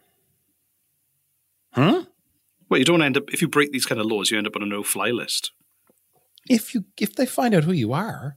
Huh? 1.73 2.05
Well, 2.69 2.79
you 2.79 2.85
don't 2.85 3.03
end 3.03 3.17
up 3.17 3.31
if 3.33 3.41
you 3.41 3.49
break 3.49 3.73
these 3.73 3.87
kind 3.87 4.01
of 4.01 4.07
laws, 4.07 4.31
you 4.31 4.39
end 4.39 4.47
up 4.47 4.57
on 4.57 4.63
a 4.63 4.67
no-fly 4.67 5.11
list. 5.11 5.53
If 6.49 6.75
you 6.75 6.85
if 6.99 7.17
they 7.17 7.27
find 7.27 7.55
out 7.55 7.65
who 7.65 7.73
you 7.73 7.93
are. 7.93 8.37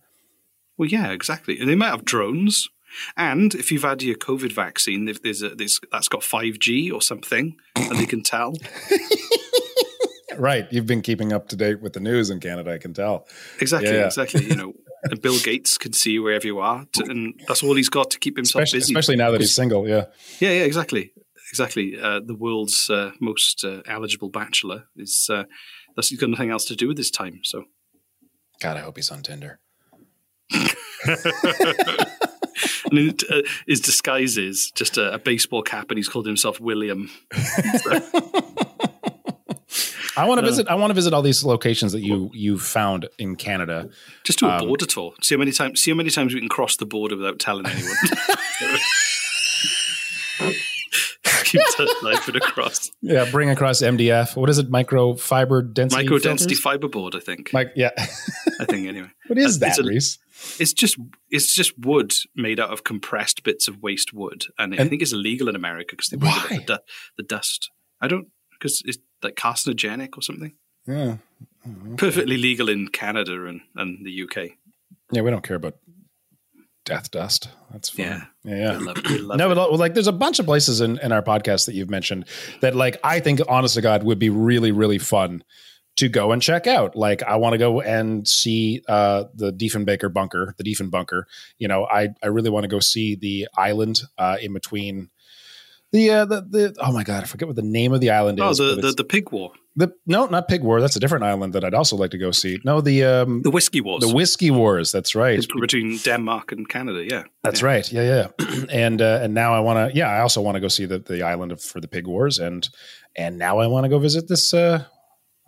Well, 0.78 0.90
yeah, 0.90 1.12
exactly. 1.12 1.60
And 1.60 1.70
they 1.70 1.76
might 1.76 1.92
have 1.92 2.06
drones. 2.06 2.68
And 3.18 3.54
if 3.56 3.72
you've 3.72 3.84
had 3.84 4.02
your 4.02 4.16
COVID 4.16 4.52
vaccine, 4.52 5.08
if 5.08 5.22
there's 5.22 5.42
a 5.42 5.50
there's, 5.50 5.80
that's 5.92 6.08
got 6.08 6.24
five 6.24 6.60
G 6.60 6.92
or 6.92 7.02
something, 7.02 7.56
and 7.76 7.98
they 7.98 8.06
can 8.06 8.24
tell. 8.24 8.54
right, 10.38 10.68
you've 10.72 10.86
been 10.86 11.02
keeping 11.02 11.34
up 11.34 11.48
to 11.50 11.56
date 11.56 11.82
with 11.82 11.94
the 11.94 12.00
news 12.00 12.30
in 12.30 12.40
Canada. 12.40 12.74
I 12.74 12.78
can 12.78 12.94
tell. 12.94 13.28
Exactly, 13.60 13.92
yeah. 13.92 14.06
exactly. 14.06 14.46
You 14.46 14.56
know, 14.56 14.74
and 15.04 15.22
Bill 15.22 15.40
Gates 15.40 15.78
can 15.78 15.94
see 15.94 16.20
wherever 16.20 16.46
you 16.46 16.60
are, 16.60 16.86
to, 16.94 17.04
and 17.04 17.40
that's 17.48 17.64
all 17.64 17.76
he's 17.76 17.90
got 17.90 18.12
to 18.12 18.20
keep 18.20 18.38
himself 18.38 18.64
especially, 18.64 18.80
busy. 18.80 18.94
Especially 18.94 19.16
now 19.16 19.32
that 19.32 19.42
he's 19.42 19.56
single. 19.56 19.88
Yeah. 19.88 20.06
Yeah, 20.40 20.52
yeah, 20.52 20.64
exactly, 20.64 21.14
exactly. 21.52 22.00
Uh, 22.00 22.20
the 22.20 22.36
world's 22.36 22.90
uh, 22.90 23.12
most 23.20 23.64
uh, 23.64 23.82
eligible 23.88 24.30
bachelor 24.30 24.86
is. 24.96 25.30
Uh, 25.32 25.44
that's 25.96 26.10
he's 26.10 26.20
got 26.20 26.30
nothing 26.30 26.50
else 26.50 26.66
to 26.66 26.76
do 26.76 26.88
with 26.88 26.98
his 26.98 27.12
time. 27.12 27.42
So. 27.44 27.66
God, 28.60 28.78
I 28.78 28.82
hope 28.82 28.96
he's 28.98 29.12
on 29.12 29.22
Tinder. 29.22 29.60
and 32.92 33.24
uh, 33.30 33.42
his 33.68 33.82
disguise 33.82 34.38
is 34.38 34.72
just 34.72 34.98
a, 34.98 35.14
a, 35.14 35.20
baseball 35.20 35.62
cap, 35.62 35.90
and 35.90 35.98
he's 35.98 36.10
called 36.10 36.26
himself 36.26 36.60
William. 36.60 37.10
I 40.16 40.26
want 40.26 40.40
to 40.40 40.46
uh, 40.46 40.50
visit. 40.50 40.68
I 40.68 40.76
want 40.76 40.92
to 40.92 40.96
visit 40.96 41.14
all 41.14 41.22
these 41.22 41.44
locations 41.44 41.92
that 41.94 42.02
you 42.02 42.30
you 42.34 42.60
found 42.60 43.08
in 43.18 43.36
Canada. 43.36 43.90
Just 44.24 44.40
do 44.40 44.48
a 44.48 44.58
um, 44.58 44.68
border 44.68 44.86
tour. 44.86 45.14
See 45.22 45.36
how 45.36 45.40
many 45.40 45.52
times. 45.52 45.82
See 45.82 45.92
how 45.92 45.98
many 45.98 46.10
times 46.10 46.34
we 46.34 46.40
can 46.40 46.50
cross 46.50 46.76
the 46.76 46.86
border 46.86 47.16
without 47.16 47.40
telling 47.40 47.66
anyone. 47.66 47.96
Keep 51.44 51.62
knifing 52.04 52.36
across. 52.36 52.92
Yeah, 53.02 53.30
bring 53.30 53.50
across 53.50 53.82
MDF. 53.82 54.36
What 54.36 54.50
is 54.50 54.58
it? 54.58 54.72
Microfiber 54.72 55.74
density. 55.74 56.04
Micro 56.04 56.20
density 56.20 56.56
fiberboard. 56.56 57.16
I 57.16 57.20
think. 57.20 57.52
Like 57.54 57.72
yeah. 57.76 57.92
I 57.98 58.66
think 58.66 58.88
anyway. 58.88 59.10
What 59.28 59.40
is 59.40 59.60
that, 59.60 59.78
Reese? 59.78 60.20
It's 60.60 60.74
just 60.74 60.98
it's 61.30 61.54
just 61.54 61.78
wood 61.78 62.14
made 62.36 62.60
out 62.60 62.72
of 62.72 62.84
compressed 62.84 63.44
bits 63.44 63.68
of 63.68 63.82
waste 63.82 64.14
wood, 64.14 64.46
and, 64.58 64.74
and 64.74 64.82
I 64.82 64.88
think 64.88 65.02
it's 65.02 65.14
illegal 65.14 65.50
in 65.50 65.56
America 65.56 65.96
because 65.96 66.10
they 66.10 66.18
why? 66.18 66.64
The, 66.68 66.82
the, 67.18 67.24
dust. 67.24 67.70
I 68.02 68.08
don't 68.08 68.28
because 68.52 68.82
it's 68.86 68.98
like 69.22 69.36
carcinogenic 69.36 70.18
or 70.18 70.22
something. 70.22 70.54
Yeah, 70.86 71.18
oh, 71.66 71.72
okay. 71.86 71.96
perfectly 71.96 72.38
legal 72.38 72.70
in 72.70 72.90
Canada 72.90 73.46
and, 73.46 73.62
and 73.76 74.06
the 74.06 74.24
UK. 74.24 74.52
Yeah, 75.12 75.22
we 75.22 75.32
don't 75.32 75.44
care 75.44 75.56
about 75.56 75.76
Death 76.86 77.12
Dust. 77.12 77.50
That's 77.72 77.90
fun. 77.90 78.06
Yeah. 78.06 78.22
Yeah. 78.44 78.56
yeah. 78.56 78.78
We 78.78 78.86
love, 78.86 78.98
we 79.06 79.18
love 79.20 79.38
no, 79.38 79.54
but 79.54 79.80
like, 79.80 79.94
there's 79.94 80.08
a 80.08 80.12
bunch 80.12 80.40
of 80.40 80.46
places 80.46 80.82
in, 80.82 80.98
in 81.00 81.12
our 81.12 81.22
podcast 81.22 81.66
that 81.68 81.76
you've 81.76 81.90
mentioned 81.90 82.26
that, 82.62 82.76
like, 82.76 82.98
I 83.04 83.20
think, 83.20 83.40
honest 83.48 83.76
to 83.76 83.82
God, 83.82 84.04
would 84.04 84.20
be 84.20 84.30
really, 84.30 84.72
really 84.72 84.98
fun 84.98 85.44
to 85.98 86.10
go 86.10 86.32
and 86.32 86.42
check 86.42 86.68
out. 86.68 86.96
Like, 86.96 87.24
I 87.24 87.36
want 87.36 87.54
to 87.54 87.58
go 87.58 87.82
and 87.82 88.28
see 88.28 88.82
uh, 88.88 89.26
the 89.34 89.52
Diefenbaker 89.52 90.12
bunker, 90.12 90.56
the 90.58 90.64
Diefenbunker. 90.64 91.24
You 91.58 91.68
know, 91.68 91.86
I 91.86 92.10
I 92.22 92.28
really 92.28 92.50
want 92.50 92.64
to 92.64 92.70
go 92.70 92.80
see 92.80 93.16
the 93.16 93.48
island 93.58 94.02
uh, 94.18 94.38
in 94.42 94.54
between 94.54 95.10
the 95.92 96.10
uh, 96.10 96.26
the 96.26 96.42
the. 96.42 96.76
Oh 96.80 96.92
my 96.92 97.04
God, 97.04 97.24
I 97.24 97.26
forget 97.26 97.48
what 97.48 97.56
the 97.56 97.62
name 97.62 97.94
of 97.94 98.02
the 98.02 98.10
island 98.10 98.40
oh, 98.42 98.50
is. 98.50 98.58
the, 98.58 98.76
the, 98.76 98.92
the 98.92 99.04
pig 99.04 99.32
war, 99.32 99.52
the 99.76 99.92
no, 100.06 100.26
not 100.26 100.48
Pig 100.48 100.64
War. 100.64 100.80
That's 100.82 100.96
a 100.96 101.00
different 101.00 101.24
island 101.24 101.54
that 101.54 101.64
I'd 101.64 101.74
also 101.74 101.96
like 101.96 102.12
to 102.12 102.18
go 102.18 102.32
see. 102.32 102.60
No, 102.64 102.80
the 102.80 103.04
um, 103.04 103.42
the 103.42 103.50
whiskey 103.50 103.82
wars, 103.82 104.02
the 104.04 104.14
Whiskey 104.14 104.52
Wars. 104.52 104.92
That's 104.92 105.16
right. 105.16 105.44
between 105.60 105.98
Denmark 105.98 106.52
and 106.52 106.70
Canada. 106.70 107.04
Yeah, 107.04 107.24
That's 107.44 107.62
yeah. 107.62 107.68
right. 107.68 107.92
Yeah, 107.92 108.28
yeah. 108.40 108.66
and 108.70 109.02
uh, 109.02 109.20
and 109.24 109.34
now 109.34 109.54
I 109.54 109.62
want 109.62 109.92
to. 109.92 109.98
Yeah, 109.98 110.10
I 110.10 110.20
also 110.20 110.42
want 110.42 110.56
to 110.56 110.62
go 110.62 110.68
see 110.68 110.86
the 110.86 111.00
the 111.00 111.24
island 111.24 111.52
of, 111.52 111.62
for 111.62 111.82
the 111.82 111.88
Pig 111.88 112.06
Wars, 112.06 112.38
and 112.38 112.68
and 113.16 113.40
now 113.40 113.58
I 113.60 113.68
want 113.68 113.86
to 113.86 113.90
go 113.90 113.98
visit 113.98 114.28
this. 114.28 114.54
Uh, 114.54 114.86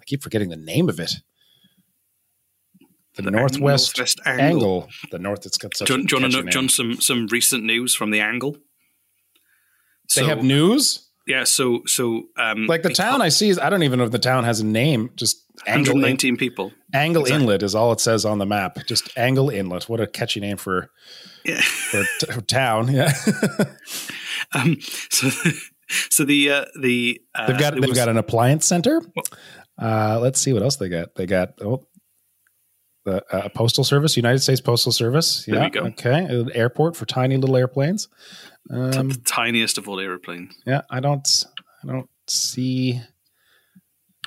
I 0.05 0.07
keep 0.07 0.21
forgetting 0.23 0.49
the 0.49 0.57
name 0.57 0.89
of 0.89 0.99
it. 0.99 1.13
The, 3.15 3.21
The 3.23 3.31
northwest, 3.31 3.97
Northwest 3.97 4.19
angle. 4.25 4.45
Angle. 4.45 4.89
The 5.11 5.19
north. 5.19 5.45
It's 5.45 5.57
got 5.57 5.75
such. 5.75 5.87
John, 5.87 6.01
a 6.01 6.05
John, 6.05 6.29
name. 6.31 6.49
John, 6.49 6.69
some 6.69 6.99
some 6.99 7.27
recent 7.27 7.63
news 7.63 7.95
from 7.95 8.11
the 8.11 8.19
Angle. 8.19 8.57
They 10.15 10.25
have 10.25 10.43
news 10.43 11.09
Yeah, 11.25 11.45
so 11.45 11.81
so 11.87 12.23
um, 12.37 12.67
like 12.67 12.83
the 12.83 12.89
town 12.93 13.21
I 13.21 13.29
see. 13.29 13.49
Is, 13.49 13.57
I 13.57 13.69
don't 13.69 13.83
even 13.83 13.99
know 13.99 14.05
if 14.05 14.11
the 14.11 14.19
town 14.19 14.43
has 14.43 14.59
a 14.59 14.65
name. 14.65 15.09
Just 15.15 15.37
Angle 15.65 16.03
In- 16.03 16.37
people. 16.37 16.71
Angle 16.93 17.23
Exactly. 17.23 17.43
Inlet 17.43 17.63
is 17.63 17.73
all 17.73 17.91
it 17.93 17.99
says 18.01 18.25
on 18.25 18.37
the 18.37 18.45
map. 18.45 18.77
Just 18.85 19.09
Angle 19.17 19.49
Inlet. 19.49 19.87
What 19.89 20.01
a 20.01 20.07
catchy 20.07 20.39
name 20.41 20.57
for 20.57 20.91
Yeah. 21.45 21.61
for 21.61 22.03
t- 22.19 22.41
town. 22.47 22.91
Yeah, 22.93 23.11
Um, 24.53 24.77
so 25.09 25.29
so 26.11 26.25
the 26.25 26.51
uh, 26.51 26.65
the 26.81 27.21
uh, 27.33 27.47
they've 27.47 27.57
got 27.59 27.73
they've 27.75 27.85
was- 27.89 27.97
got 27.97 28.09
an 28.09 28.17
appliance 28.17 28.65
center. 28.65 29.01
Uh, 29.81 30.19
let's 30.21 30.39
see 30.39 30.53
what 30.53 30.63
else 30.63 30.77
they 30.77 30.89
got. 30.89 31.15
They 31.15 31.25
got 31.25 31.53
oh, 31.61 31.85
the 33.03 33.23
uh, 33.33 33.49
postal 33.49 33.83
service, 33.83 34.17
United 34.17 34.39
States 34.39 34.61
Postal 34.61 34.91
Service. 34.91 35.45
There 35.45 35.55
yeah, 35.55 35.63
we 35.65 35.69
go. 35.69 35.81
Okay, 35.87 36.25
an 36.25 36.51
airport 36.53 36.95
for 36.95 37.05
tiny 37.05 37.37
little 37.37 37.55
airplanes. 37.55 38.07
Um, 38.69 39.09
the 39.09 39.21
tiniest 39.25 39.77
of 39.77 39.87
all 39.87 39.99
airplanes. 39.99 40.55
yeah, 40.65 40.81
I 40.89 40.99
don't, 40.99 41.27
I 41.83 41.91
don't 41.91 42.09
see. 42.27 43.01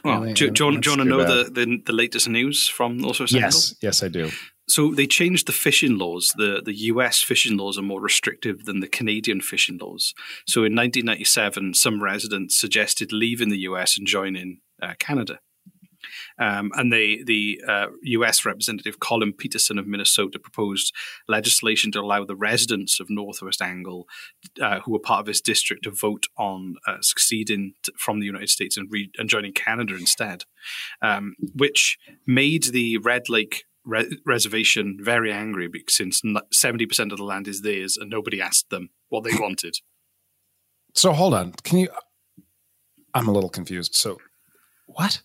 Well, 0.05 0.21
Really, 0.21 0.33
do, 0.35 0.51
do, 0.51 0.65
you 0.65 0.71
want, 0.71 0.85
do 0.85 0.91
you 0.91 0.97
want 0.97 1.09
to 1.09 1.17
know 1.17 1.25
the, 1.25 1.51
the 1.51 1.83
the 1.87 1.93
latest 1.93 2.29
news 2.29 2.69
from 2.69 3.05
Angle? 3.05 3.15
Yes, 3.31 3.75
yes, 3.83 4.03
I 4.03 4.09
do. 4.09 4.31
So 4.69 4.95
they 4.95 5.07
changed 5.07 5.47
the 5.47 5.53
fishing 5.53 5.99
laws. 5.99 6.33
The 6.37 6.63
the 6.65 6.75
US 6.75 7.21
fishing 7.21 7.57
laws 7.57 7.79
are 7.79 7.83
more 7.83 8.01
restrictive 8.01 8.65
than 8.65 8.81
the 8.81 8.87
Canadian 8.87 9.41
fishing 9.41 9.79
laws. 9.79 10.15
So 10.47 10.61
in 10.61 10.77
1997, 10.77 11.75
some 11.75 12.03
residents 12.03 12.57
suggested 12.57 13.13
leaving 13.13 13.49
the 13.49 13.61
US 13.61 13.99
and 13.99 14.07
joining 14.07 14.61
uh, 14.83 14.95
Canada. 14.99 15.41
Um, 16.39 16.71
and 16.75 16.93
they, 16.93 17.23
the 17.25 17.61
uh, 17.67 17.87
U.S. 18.03 18.45
Representative 18.45 19.01
Collin 19.01 19.33
Peterson 19.33 19.79
of 19.79 19.87
Minnesota 19.87 20.39
proposed 20.39 20.95
legislation 21.27 21.91
to 21.93 22.01
allow 22.01 22.25
the 22.25 22.37
residents 22.37 23.01
of 23.01 23.11
Northwest 23.11 23.61
Angle, 23.61 24.07
uh, 24.61 24.81
who 24.81 24.93
were 24.93 25.01
part 25.01 25.21
of 25.21 25.27
his 25.27 25.41
district, 25.41 25.85
to 25.85 25.91
vote 25.91 26.27
on 26.37 26.77
uh, 26.87 26.99
succeeding 27.01 27.75
t- 27.83 27.93
from 27.97 28.21
the 28.21 28.27
United 28.27 28.49
States 28.49 28.77
and, 28.77 28.89
re- 28.91 29.11
and 29.19 29.29
joining 29.29 29.53
Canada 29.53 29.95
instead, 29.95 30.45
um, 31.03 31.35
which 31.55 31.99
made 32.27 32.65
the 32.65 32.99
Red 32.99 33.29
Lake 33.29 33.65
re- 33.85 34.19
reservation 34.25 34.99
very 35.01 35.33
angry 35.33 35.69
because 35.69 35.97
since 35.97 36.23
seventy 36.53 36.87
percent 36.87 37.11
of 37.13 37.19
the 37.19 37.25
land 37.25 37.49
is 37.49 37.63
theirs 37.63 37.97
and 37.97 38.11
nobody 38.11 38.41
asked 38.41 38.71
them 38.71 38.91
what 39.09 39.25
they 39.25 39.33
wanted. 39.39 39.79
So 40.95 41.13
hold 41.13 41.35
on. 41.35 41.53
Can 41.65 41.79
you? 41.79 41.89
I'm 43.15 43.29
a 43.29 43.33
little 43.33 43.51
confused. 43.51 43.95
So, 43.95 44.19
what? 44.89 45.23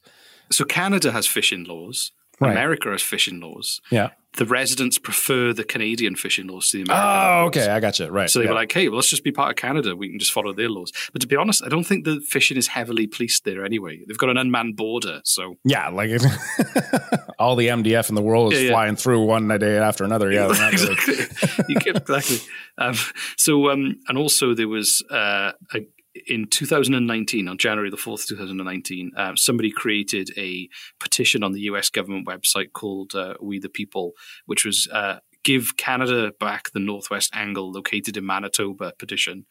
So 0.52 0.66
Canada 0.66 1.12
has 1.12 1.28
fishing 1.28 1.64
laws. 1.64 2.12
Right. 2.40 2.52
America 2.52 2.90
has 2.90 3.02
fishing 3.02 3.40
laws. 3.40 3.80
Yeah. 3.92 4.10
The 4.38 4.46
residents 4.46 4.98
prefer 4.98 5.54
the 5.54 5.64
Canadian 5.64 6.16
fishing 6.16 6.48
laws 6.48 6.72
to 6.72 6.78
the 6.78 6.84
American. 6.92 7.08
Oh, 7.08 7.44
laws. 7.44 7.48
okay. 7.50 7.68
I 7.70 7.80
got 7.80 8.00
you. 8.00 8.08
Right. 8.08 8.28
So 8.30 8.40
they 8.40 8.46
yeah. 8.46 8.52
were 8.52 8.56
like, 8.56 8.72
"Hey, 8.72 8.90
well, 8.90 8.96
let's 8.96 9.10
just 9.10 9.24
be 9.24 9.32
part 9.32 9.52
of 9.52 9.56
Canada. 9.58 9.96
We 9.96 10.10
can 10.10 10.18
just 10.18 10.32
follow 10.34 10.52
their 10.52 10.70
laws." 10.70 10.92
But 11.14 11.22
to 11.22 11.28
be 11.28 11.36
honest, 11.36 11.64
I 11.64 11.70
don't 11.70 11.84
think 11.84 12.04
the 12.06 12.20
fishing 12.20 12.58
is 12.58 12.68
heavily 12.68 13.06
policed 13.06 13.46
there 13.46 13.64
anyway. 13.64 14.02
They've 14.08 14.18
got 14.18 14.30
an 14.30 14.38
unmanned 14.38 14.76
border, 14.76 15.22
so 15.24 15.58
Yeah, 15.64 15.90
like 15.90 16.10
all 17.40 17.56
the 17.56 17.68
MDF 17.68 18.10
in 18.10 18.16
the 18.16 18.24
world 18.24 18.54
is 18.54 18.60
Yeah, 18.60 18.66
yeah. 18.66 18.72
flying 18.72 18.96
through 18.96 19.24
one 19.24 19.48
day 19.60 19.78
after 19.78 20.04
another. 20.04 20.32
Yeah, 20.32 20.48
really- 20.48 20.68
exactly. 20.70 21.66
you 21.70 21.76
get, 21.80 21.98
exactly. 21.98 22.40
Um, 22.80 22.96
so, 23.38 23.70
um, 23.70 24.00
and 24.08 24.18
also 24.18 24.56
there 24.56 24.68
was 24.68 25.04
uh, 25.12 25.52
a, 25.76 25.86
in 26.28 26.48
2019, 26.48 27.48
on 27.48 27.58
January 27.58 27.90
the 27.90 27.98
4th, 27.98 28.28
2019, 28.28 29.12
uh, 29.18 29.36
somebody 29.36 29.72
created 29.72 30.32
a 30.38 30.70
petition 31.00 31.44
on 31.44 31.54
the 31.54 31.62
US 31.62 31.90
government 31.90 32.28
website 32.28 32.74
called 32.74 33.16
uh, 33.16 33.36
We 33.42 33.60
the 33.60 33.70
People, 33.70 34.14
which 34.46 34.66
was 34.66 34.88
uh, 34.92 35.20
Give 35.44 35.76
Canada 35.78 36.32
Back 36.40 36.72
the 36.72 36.80
Northwest 36.80 37.32
Angle 37.34 37.72
located 37.72 38.16
in 38.16 38.26
Manitoba 38.26 38.94
petition. 38.98 39.46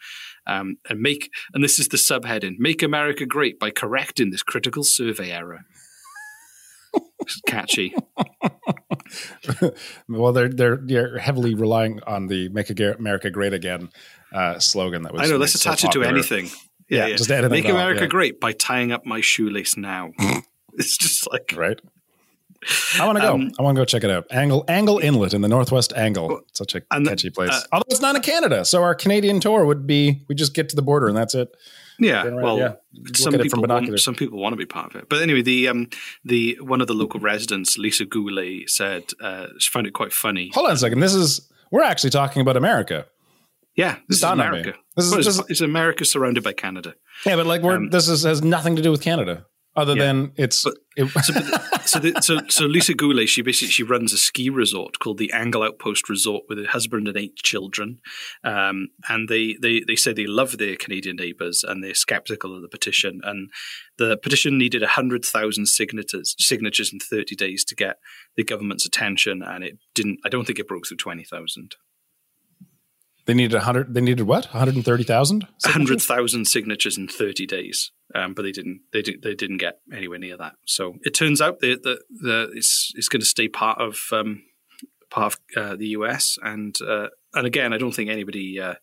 Um, 0.46 0.76
and 0.88 1.00
make, 1.00 1.30
and 1.52 1.62
this 1.62 1.78
is 1.78 1.88
the 1.88 1.96
subheading 1.96 2.58
Make 2.58 2.82
America 2.82 3.26
Great 3.26 3.58
by 3.58 3.70
correcting 3.70 4.30
this 4.30 4.42
critical 4.42 4.84
survey 4.84 5.30
error. 5.30 5.60
Catchy. 7.46 7.94
well, 10.08 10.32
they're 10.32 10.48
they're 10.48 10.76
they're 10.76 11.18
heavily 11.18 11.54
relying 11.54 12.02
on 12.04 12.26
the 12.26 12.48
"Make 12.48 12.70
America 12.80 13.30
Great 13.30 13.52
Again" 13.52 13.90
uh, 14.32 14.58
slogan 14.58 15.02
that 15.02 15.12
was. 15.12 15.22
I 15.22 15.26
know. 15.26 15.36
Let's 15.36 15.52
so 15.52 15.70
attach 15.70 15.84
it 15.84 15.92
to 15.92 16.02
anything. 16.02 16.48
Yeah, 16.88 17.08
just 17.10 17.30
anything 17.30 17.50
Make 17.50 17.68
America 17.68 18.02
yeah. 18.02 18.06
great 18.06 18.40
by 18.40 18.52
tying 18.52 18.92
up 18.92 19.06
my 19.06 19.20
shoelace 19.20 19.76
now. 19.76 20.12
it's 20.74 20.98
just 20.98 21.30
like 21.30 21.54
Right. 21.56 21.80
I 22.98 23.06
want 23.06 23.18
to 23.18 23.22
go. 23.22 23.34
Um, 23.34 23.50
I 23.58 23.62
want 23.62 23.76
to 23.76 23.80
go 23.80 23.84
check 23.84 24.04
it 24.04 24.10
out. 24.10 24.26
Angle 24.30 24.64
Angle 24.68 24.98
Inlet 24.98 25.34
in 25.34 25.40
the 25.40 25.48
Northwest 25.48 25.92
Angle. 25.96 26.42
Such 26.52 26.74
a 26.76 26.82
and 26.90 27.04
the- 27.04 27.10
catchy 27.10 27.30
place. 27.30 27.50
uh, 27.50 27.60
Although 27.72 27.86
it's 27.88 28.00
not 28.00 28.14
in 28.14 28.22
Canada, 28.22 28.64
so 28.64 28.82
our 28.82 28.94
Canadian 28.94 29.40
tour 29.40 29.64
would 29.64 29.86
be 29.86 30.22
we 30.28 30.34
just 30.34 30.54
get 30.54 30.68
to 30.68 30.76
the 30.76 30.82
border 30.82 31.08
and 31.08 31.16
that's 31.16 31.34
it. 31.34 31.48
Yeah. 31.98 32.22
Right, 32.24 32.42
well, 32.42 32.58
yeah. 32.58 32.72
Some 33.14 33.32
people 33.34 33.62
want, 33.62 34.00
some 34.00 34.14
people 34.14 34.38
want 34.38 34.52
to 34.52 34.56
be 34.56 34.66
part 34.66 34.94
of 34.94 35.00
it. 35.00 35.08
But 35.08 35.22
anyway, 35.22 35.42
the 35.42 35.68
um 35.68 35.88
the 36.24 36.58
one 36.60 36.80
of 36.80 36.86
the 36.86 36.94
local 36.94 37.20
residents, 37.20 37.78
Lisa 37.78 38.04
Goulet, 38.04 38.68
said 38.70 39.04
uh, 39.20 39.46
she 39.58 39.70
found 39.70 39.86
it 39.86 39.92
quite 39.92 40.12
funny. 40.12 40.50
Hold 40.54 40.66
on 40.68 40.74
a 40.74 40.78
second. 40.78 41.00
This 41.00 41.14
is 41.14 41.50
we're 41.70 41.82
actually 41.82 42.10
talking 42.10 42.42
about 42.42 42.56
America. 42.56 43.06
Yeah, 43.74 43.96
this 44.08 44.18
is 44.18 44.24
on 44.24 44.36
me. 44.38 44.44
America. 44.44 44.74
This 44.96 45.06
is- 45.06 45.10
Well, 45.10 45.20
it's, 45.20 45.28
is- 45.28 45.44
it's 45.48 45.60
America 45.62 46.04
surrounded 46.04 46.44
by 46.44 46.52
Canada. 46.52 46.94
Yeah, 47.24 47.36
but 47.36 47.46
like 47.46 47.62
we're 47.62 47.76
Um, 47.76 47.88
this 47.90 48.06
is, 48.08 48.22
has 48.24 48.42
nothing 48.42 48.76
to 48.76 48.82
do 48.82 48.90
with 48.90 49.00
Canada, 49.00 49.46
other 49.74 49.94
Yeah. 49.96 50.04
than 50.06 50.32
it's. 50.36 50.64
But- 50.64 50.74
it- 50.96 51.08
So, 51.24 51.32
so, 51.86 51.98
the, 51.98 52.20
so, 52.20 52.38
so 52.48 52.66
Lisa 52.66 52.92
Goulet, 52.92 53.26
she 53.28 53.40
basically 53.40 53.70
she 53.72 53.82
runs 53.82 54.12
a 54.12 54.18
ski 54.18 54.50
resort 54.50 54.98
called 54.98 55.16
the 55.16 55.32
Angle 55.32 55.62
Outpost 55.62 56.10
Resort 56.10 56.44
with 56.50 56.58
her 56.58 56.66
husband 56.66 57.08
and 57.08 57.16
eight 57.16 57.36
children, 57.36 58.00
um, 58.44 58.88
and 59.08 59.28
they, 59.30 59.56
they 59.62 59.80
they 59.86 59.96
say 59.96 60.12
they 60.12 60.26
love 60.26 60.58
their 60.58 60.76
Canadian 60.76 61.16
neighbours 61.16 61.64
and 61.64 61.82
they're 61.82 61.94
skeptical 61.94 62.54
of 62.54 62.60
the 62.60 62.68
petition. 62.68 63.20
And 63.24 63.50
the 63.96 64.18
petition 64.18 64.58
needed 64.58 64.82
hundred 64.82 65.24
thousand 65.24 65.66
signatures 65.66 66.34
signatures 66.38 66.92
in 66.92 66.98
thirty 67.00 67.34
days 67.34 67.64
to 67.64 67.74
get 67.74 67.96
the 68.36 68.44
government's 68.44 68.84
attention, 68.84 69.42
and 69.42 69.64
it 69.64 69.78
didn't. 69.94 70.18
I 70.26 70.28
don't 70.28 70.46
think 70.46 70.58
it 70.58 70.68
broke 70.68 70.86
through 70.86 70.98
twenty 70.98 71.24
thousand. 71.24 71.76
They 73.24 73.34
needed 73.34 73.54
a 73.54 73.60
hundred. 73.60 73.94
They 73.94 74.00
needed 74.00 74.24
what? 74.26 74.46
One 74.46 74.58
hundred 74.58 74.74
and 74.76 74.84
thirty 74.84 75.04
thousand. 75.04 75.46
hundred 75.64 76.00
thousand 76.02 76.46
signatures 76.46 76.98
in 76.98 77.08
thirty 77.08 77.46
days, 77.46 77.92
um, 78.14 78.34
but 78.34 78.42
they 78.42 78.52
didn't. 78.52 78.80
They 78.92 79.02
didn't. 79.02 79.22
They 79.22 79.34
didn't 79.34 79.58
get 79.58 79.78
anywhere 79.92 80.18
near 80.18 80.36
that. 80.36 80.54
So 80.66 80.96
it 81.02 81.14
turns 81.14 81.40
out 81.40 81.60
that 81.60 81.82
the, 81.82 82.00
the 82.10 82.50
it's 82.54 82.92
it's 82.96 83.08
going 83.08 83.20
to 83.20 83.26
stay 83.26 83.48
part 83.48 83.80
of 83.80 84.00
um, 84.12 84.42
part 85.10 85.34
of 85.56 85.62
uh, 85.64 85.76
the 85.76 85.88
US, 85.88 86.38
and 86.42 86.74
uh, 86.86 87.08
and 87.34 87.46
again, 87.46 87.72
I 87.72 87.78
don't 87.78 87.92
think 87.92 88.10
anybody 88.10 88.60
uh, 88.60 88.74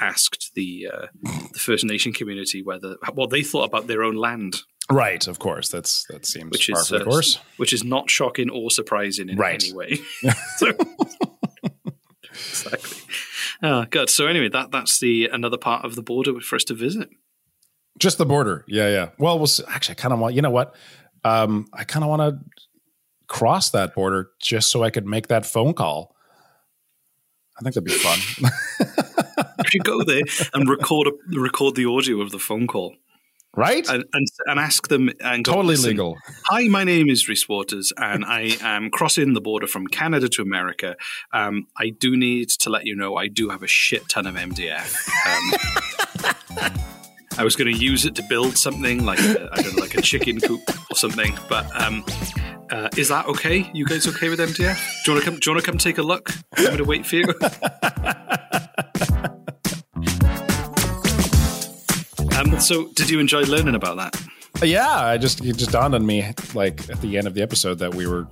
asked 0.00 0.52
the 0.54 0.88
uh, 0.92 1.06
the 1.52 1.58
First 1.58 1.84
Nation 1.84 2.12
community 2.12 2.62
whether 2.62 2.96
what 3.14 3.30
they 3.30 3.42
thought 3.42 3.64
about 3.64 3.86
their 3.86 4.02
own 4.02 4.16
land, 4.16 4.62
Right, 4.90 5.26
of 5.26 5.38
course. 5.38 5.70
That's 5.70 6.04
that 6.10 6.26
seems 6.26 6.50
which 6.50 6.68
is 6.68 6.88
the 6.88 6.96
uh, 6.98 7.04
course. 7.04 7.38
which 7.56 7.72
is 7.72 7.84
not 7.84 8.10
shocking 8.10 8.50
or 8.50 8.70
surprising 8.70 9.28
in 9.30 9.38
Right. 9.38 9.62
any 9.64 9.72
way. 9.72 9.98
so. 10.56 10.72
Oh, 13.64 13.86
good. 13.86 14.10
So 14.10 14.26
anyway, 14.26 14.50
that 14.50 14.70
that's 14.72 15.00
the 15.00 15.26
another 15.32 15.56
part 15.56 15.86
of 15.86 15.94
the 15.94 16.02
border 16.02 16.38
for 16.40 16.56
us 16.56 16.64
to 16.64 16.74
visit. 16.74 17.08
Just 17.98 18.18
the 18.18 18.26
border. 18.26 18.62
Yeah, 18.68 18.90
yeah. 18.90 19.08
Well, 19.18 19.38
we'll 19.38 19.46
see. 19.46 19.64
actually 19.66 19.94
I 19.94 20.00
kind 20.02 20.12
of 20.12 20.20
want. 20.20 20.34
You 20.34 20.42
know 20.42 20.50
what? 20.50 20.76
Um, 21.24 21.66
I 21.72 21.84
kind 21.84 22.04
of 22.04 22.10
want 22.10 22.20
to 22.20 22.38
cross 23.26 23.70
that 23.70 23.94
border 23.94 24.28
just 24.38 24.70
so 24.70 24.82
I 24.82 24.90
could 24.90 25.06
make 25.06 25.28
that 25.28 25.46
phone 25.46 25.72
call. 25.72 26.14
I 27.58 27.62
think 27.62 27.74
that'd 27.74 27.84
be 27.84 27.92
fun. 27.92 28.50
if 29.60 29.72
you 29.72 29.80
go 29.80 30.02
there 30.02 30.24
and 30.52 30.68
record 30.68 31.06
a, 31.06 31.40
record 31.40 31.74
the 31.74 31.86
audio 31.86 32.20
of 32.20 32.32
the 32.32 32.38
phone 32.38 32.66
call, 32.66 32.94
right? 33.56 33.88
and, 33.88 34.04
and, 34.12 34.26
and 34.46 34.60
ask 34.60 34.88
them 34.88 35.10
and 35.20 35.44
go, 35.44 35.52
totally 35.52 35.76
legal. 35.76 36.16
Hi, 36.46 36.68
my 36.68 36.84
name 36.84 37.08
is 37.08 37.28
Reese 37.28 37.48
Waters, 37.48 37.92
and 37.96 38.24
I 38.24 38.56
am 38.60 38.90
crossing 38.90 39.34
the 39.34 39.40
border 39.40 39.66
from 39.66 39.86
Canada 39.86 40.28
to 40.30 40.42
America. 40.42 40.96
Um, 41.32 41.66
I 41.76 41.90
do 41.90 42.16
need 42.16 42.50
to 42.50 42.70
let 42.70 42.84
you 42.86 42.94
know 42.96 43.16
I 43.16 43.28
do 43.28 43.50
have 43.50 43.62
a 43.62 43.68
shit 43.68 44.08
ton 44.08 44.26
of 44.26 44.34
MDF. 44.34 45.08
Um, 45.26 46.72
I 47.36 47.42
was 47.42 47.56
going 47.56 47.72
to 47.72 47.78
use 47.78 48.04
it 48.04 48.14
to 48.16 48.22
build 48.28 48.56
something 48.56 49.04
like 49.04 49.18
a, 49.18 49.48
I 49.52 49.62
don't 49.62 49.76
know, 49.76 49.82
like 49.82 49.96
a 49.96 50.02
chicken 50.02 50.40
coop 50.40 50.62
or 50.90 50.96
something. 50.96 51.36
But 51.48 51.66
um, 51.80 52.04
uh, 52.70 52.88
is 52.96 53.08
that 53.08 53.26
okay? 53.26 53.68
You 53.74 53.84
guys 53.86 54.06
okay 54.06 54.28
with 54.28 54.38
MDF? 54.38 55.04
Do 55.04 55.10
you 55.10 55.14
want 55.14 55.24
to 55.24 55.30
come? 55.30 55.38
Do 55.40 55.50
you 55.50 55.54
want 55.54 55.64
to 55.64 55.70
come 55.70 55.78
take 55.78 55.98
a 55.98 56.02
look? 56.02 56.30
I'm 56.56 56.64
going 56.66 56.78
to 56.78 56.84
wait 56.84 57.04
for 57.06 57.16
you. 57.16 57.24
um, 62.52 62.60
so, 62.60 62.88
did 62.88 63.10
you 63.10 63.20
enjoy 63.20 63.42
learning 63.42 63.74
about 63.74 63.96
that? 63.96 64.20
Yeah, 64.62 64.88
I 64.88 65.18
just 65.18 65.44
it 65.44 65.56
just 65.56 65.72
dawned 65.72 65.94
on 65.94 66.06
me 66.06 66.32
like 66.54 66.88
at 66.88 67.00
the 67.00 67.18
end 67.18 67.26
of 67.26 67.34
the 67.34 67.42
episode 67.42 67.78
that 67.80 67.94
we 67.94 68.06
were 68.06 68.26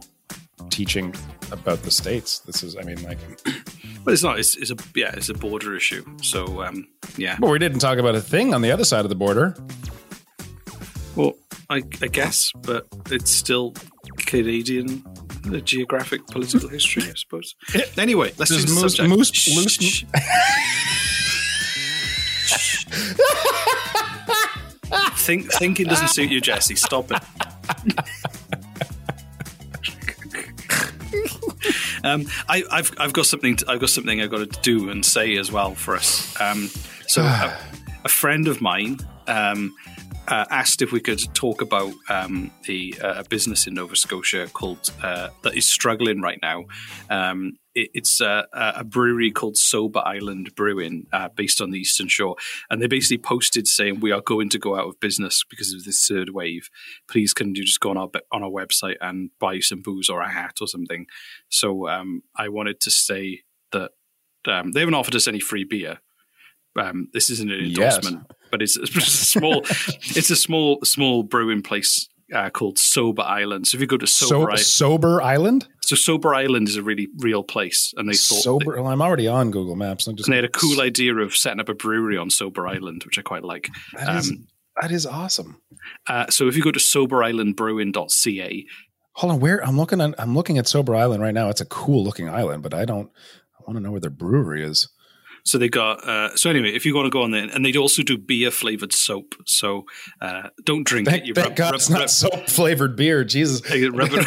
teaching 0.71 1.15
about 1.51 1.83
the 1.83 1.91
states. 1.91 2.39
This 2.41 2.63
is, 2.63 2.77
I 2.77 2.83
mean, 2.83 3.03
like, 3.03 3.19
But 4.05 4.15
it's 4.15 4.23
not. 4.23 4.39
It's, 4.39 4.57
it's 4.57 4.71
a 4.71 4.77
yeah. 4.95 5.13
It's 5.15 5.29
a 5.29 5.35
border 5.35 5.77
issue. 5.77 6.05
So 6.23 6.63
um, 6.63 6.89
yeah. 7.17 7.37
but 7.39 7.51
we 7.51 7.59
didn't 7.59 7.79
talk 7.79 7.99
about 7.99 8.15
a 8.15 8.21
thing 8.21 8.53
on 8.53 8.63
the 8.63 8.73
other 8.73 8.85
side 8.85 9.05
of 9.05 9.09
the 9.09 9.15
border. 9.15 9.55
Well, 11.15 11.35
I, 11.71 11.83
I 12.01 12.09
guess, 12.09 12.51
but 12.63 12.87
it's 13.11 13.31
still 13.31 13.75
Canadian 14.17 15.05
uh, 15.47 15.59
geographic 15.59 16.27
political 16.27 16.69
history, 16.69 17.05
I 17.05 17.15
suppose. 17.15 17.55
Anyway, 17.99 18.33
let's 18.39 18.51
the 18.51 18.73
moose- 18.73 19.01
moose- 19.01 19.55
loose-. 19.55 20.05
Think, 25.23 25.53
thinking 25.53 25.87
doesn't 25.87 26.09
suit 26.09 26.31
you, 26.31 26.41
Jesse. 26.41 26.75
Stop 26.75 27.13
it. 27.13 27.23
um, 32.05 32.27
I, 32.49 32.65
I've 32.71 32.91
I've 32.99 33.13
got 33.13 33.27
something. 33.27 33.57
To, 33.57 33.71
I've 33.71 33.81
got 33.81 33.91
something 33.91 34.21
I've 34.21 34.31
got 34.31 34.51
to 34.51 34.61
do 34.63 34.91
and 34.91 35.05
say 35.05 35.37
as 35.37 35.53
well 35.53 35.75
for 35.75 35.95
us. 35.95 36.39
Um, 36.41 36.69
so 37.07 37.23
a, 37.23 37.57
a 38.05 38.09
friend 38.09 38.49
of 38.49 38.61
mine 38.61 38.99
um, 39.29 39.75
uh, 40.29 40.45
asked 40.51 40.83
if 40.83 40.93
we 40.93 41.01
could 41.01 41.21
talk 41.35 41.61
about 41.61 41.93
um, 42.09 42.51
the 42.65 42.95
uh, 43.03 43.15
a 43.19 43.25
business 43.25 43.67
in 43.67 43.75
Nova 43.75 43.97
Scotia 43.97 44.49
called 44.53 44.91
uh, 45.03 45.29
that 45.43 45.57
is 45.57 45.69
struggling 45.69 46.21
right 46.21 46.39
now. 46.41 46.65
Um, 47.11 47.59
it, 47.75 47.91
it's 47.95 48.21
uh, 48.21 48.45
a 48.53 48.85
brewery 48.85 49.31
called 49.31 49.57
Sober 49.57 50.01
Island 50.05 50.55
Brewing, 50.55 51.07
uh, 51.13 51.29
based 51.35 51.61
on 51.61 51.71
the 51.71 51.79
Eastern 51.79 52.09
Shore, 52.09 52.37
and 52.71 52.81
they 52.81 52.87
basically 52.87 53.19
posted 53.19 53.67
saying 53.67 54.01
we 54.01 54.13
are 54.13 54.21
going 54.21 54.49
to 54.51 54.59
go 54.59 54.77
out 54.77 54.87
of 54.87 55.01
business 55.01 55.45
because 55.49 55.73
of 55.73 55.85
this 55.85 56.07
third 56.07 56.31
wave. 56.31 56.69
Please, 57.09 57.35
can 57.35 57.55
you 57.55 57.65
just 57.65 57.81
go 57.81 57.91
on 57.91 57.97
our 57.97 58.11
on 58.31 58.43
our 58.43 58.51
website 58.51 58.97
and 59.01 59.31
buy 59.41 59.61
some 59.61 59.83
booze 59.83 60.09
or 60.09 60.21
a 60.21 60.29
hat 60.29 60.59
or 60.61 60.67
something? 60.67 61.07
So 61.49 61.89
um, 61.89 62.23
I 62.37 62.49
wanted 62.49 62.81
to 62.81 62.91
say 62.91 63.41
that 63.73 63.93
um, 64.47 64.73
they 64.73 64.81
haven't 64.81 64.95
offered 64.95 65.17
us 65.17 65.29
any 65.29 65.41
free 65.41 65.65
beer. 65.65 65.99
Um, 66.77 67.09
this 67.13 67.29
isn't 67.31 67.51
an 67.51 67.65
Yes. 67.65 68.07
But 68.53 68.63
it's, 68.63 68.77
it's 68.81 68.97
a 68.97 69.01
small, 69.01 69.63
it's 70.17 70.31
a 70.31 70.37
small, 70.37 70.79
small 70.85 71.25
brewing 71.25 71.63
place 71.63 72.09
uh, 72.33 72.49
called 72.51 72.79
Sober 72.79 73.23
Island. 73.23 73.67
So 73.67 73.77
if 73.77 73.81
you 73.81 73.87
go 73.89 73.97
to 73.97 74.07
Sober 74.07 74.29
So, 74.29 74.43
Island, 74.43 74.59
sober 74.61 75.21
Island, 75.23 75.69
so 75.81 75.97
Sober 75.97 76.35
Island 76.35 76.69
is 76.69 76.77
a 76.77 76.83
really 76.83 77.09
real 77.19 77.43
place, 77.43 77.93
and 77.97 78.09
they 78.09 78.13
thought 78.15 78.43
sober. 78.43 78.77
Well, 78.81 78.87
I'm 78.93 79.03
already 79.03 79.27
on 79.27 79.51
Google 79.51 79.75
Maps. 79.75 80.07
I'm 80.07 80.15
just 80.15 80.29
and 80.29 80.33
they 80.33 80.37
had 80.37 80.45
a 80.45 80.49
cool 80.49 80.81
idea 80.81 81.15
of 81.17 81.35
setting 81.35 81.59
up 81.61 81.69
a 81.69 81.75
brewery 81.75 82.17
on 82.17 82.31
Sober 82.31 82.69
Island, 82.69 83.03
which 83.05 83.19
I 83.19 83.23
quite 83.23 83.43
like. 83.45 83.69
That 83.95 84.17
is, 84.17 84.31
Um, 84.31 84.47
that 84.81 84.91
is 84.93 85.05
awesome. 85.05 85.61
uh, 86.09 86.27
so 86.31 86.47
if 86.49 86.57
you 86.57 86.63
go 86.63 86.71
to 86.71 86.79
soberislandbrewing.ca, 86.81 88.67
Hold 89.17 89.33
on, 89.35 89.41
where 89.41 89.63
I'm 89.63 89.77
looking 89.77 90.01
at 90.01 90.15
I'm 90.19 90.35
looking 90.35 90.57
at 90.57 90.67
Sober 90.67 90.95
Island 90.97 91.23
right 91.23 91.35
now. 91.35 91.51
It's 91.51 91.61
a 91.61 91.67
cool 91.67 92.03
looking 92.03 92.31
island, 92.31 92.63
but 92.63 92.73
I 92.73 92.87
don't 92.87 93.11
I 93.59 93.63
want 93.67 93.77
to 93.77 93.83
know 93.83 93.91
where 93.91 94.01
their 94.01 94.09
brewery 94.11 94.65
is. 94.65 94.89
So 95.45 95.59
they 95.59 95.69
got. 95.69 96.07
Uh, 96.07 96.35
so 96.37 96.51
anyway, 96.51 96.71
if 96.71 96.87
you 96.87 96.95
want 96.95 97.07
to 97.07 97.11
go 97.11 97.23
on 97.23 97.31
there, 97.31 97.49
and 97.53 97.65
they 97.65 97.77
also 97.77 98.03
do 98.03 98.17
beer 98.17 98.51
flavored 98.51 98.93
soap. 98.93 99.35
So 99.47 99.85
uh, 100.21 100.49
don't 100.65 100.87
drink 100.87 101.09
Thank, 101.09 101.23
it. 101.23 101.27
You 101.27 101.35
thank 101.35 101.49
rub- 101.49 101.57
God 101.57 101.73
rub- 101.73 101.75
it's 101.77 101.91
not 101.91 102.11
soap 102.11 102.49
flavored 102.49 102.97
beer. 102.97 103.25
Jesus. 103.25 103.63
Rub 103.63 104.11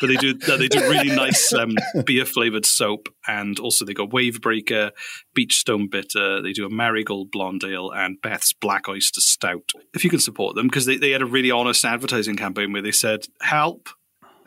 but 0.00 0.06
they 0.06 0.16
do 0.16 0.34
they 0.34 0.68
do 0.68 0.80
really 0.80 1.14
nice 1.14 1.52
um, 1.52 1.76
beer 2.04 2.24
flavored 2.24 2.66
soap, 2.66 3.08
and 3.26 3.58
also 3.58 3.84
they 3.84 3.94
got 3.94 4.12
Wave 4.12 4.40
Breaker, 4.40 4.92
Beach 5.34 5.58
Stone 5.58 5.88
Bitter. 5.90 6.42
They 6.42 6.52
do 6.52 6.66
a 6.66 6.70
Marigold 6.70 7.30
Blonde 7.30 7.64
Ale 7.64 7.90
and 7.90 8.20
Beth's 8.20 8.52
Black 8.52 8.88
Oyster 8.88 9.20
Stout. 9.20 9.72
If 9.94 10.04
you 10.04 10.10
can 10.10 10.20
support 10.20 10.56
them, 10.56 10.66
because 10.66 10.86
they, 10.86 10.96
they 10.96 11.10
had 11.10 11.22
a 11.22 11.26
really 11.26 11.50
honest 11.50 11.84
advertising 11.84 12.36
campaign 12.36 12.72
where 12.72 12.82
they 12.82 12.92
said 12.92 13.26
help. 13.40 13.88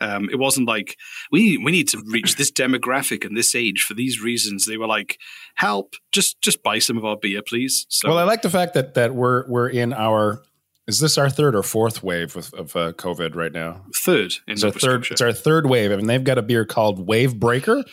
Um, 0.00 0.28
it 0.30 0.38
wasn't 0.38 0.68
like 0.68 0.96
we 1.30 1.56
we 1.58 1.70
need 1.72 1.88
to 1.88 2.02
reach 2.10 2.36
this 2.36 2.50
demographic 2.50 3.24
and 3.24 3.36
this 3.36 3.54
age 3.54 3.82
for 3.82 3.94
these 3.94 4.20
reasons. 4.20 4.66
They 4.66 4.76
were 4.76 4.86
like, 4.86 5.18
help, 5.54 5.94
just 6.12 6.40
just 6.40 6.62
buy 6.62 6.78
some 6.78 6.98
of 6.98 7.04
our 7.04 7.16
beer, 7.16 7.42
please. 7.46 7.86
So 7.88 8.08
Well, 8.08 8.18
I 8.18 8.24
like 8.24 8.42
the 8.42 8.50
fact 8.50 8.74
that 8.74 8.94
that 8.94 9.14
we're 9.14 9.48
we're 9.48 9.68
in 9.68 9.92
our 9.92 10.42
is 10.86 11.00
this 11.00 11.16
our 11.16 11.30
third 11.30 11.54
or 11.54 11.62
fourth 11.62 12.02
wave 12.02 12.36
of, 12.36 12.52
of 12.54 12.76
uh, 12.76 12.92
COVID 12.92 13.34
right 13.34 13.52
now? 13.52 13.84
third 13.94 14.34
in 14.46 14.54
It's 14.54 14.64
our 14.64 14.70
third. 14.70 15.06
It's 15.10 15.22
our 15.22 15.32
third 15.32 15.66
wave. 15.66 15.90
I 15.90 15.96
mean, 15.96 16.06
they've 16.06 16.22
got 16.22 16.38
a 16.38 16.42
beer 16.42 16.64
called 16.66 17.06
Wave 17.06 17.38
Breaker. 17.38 17.84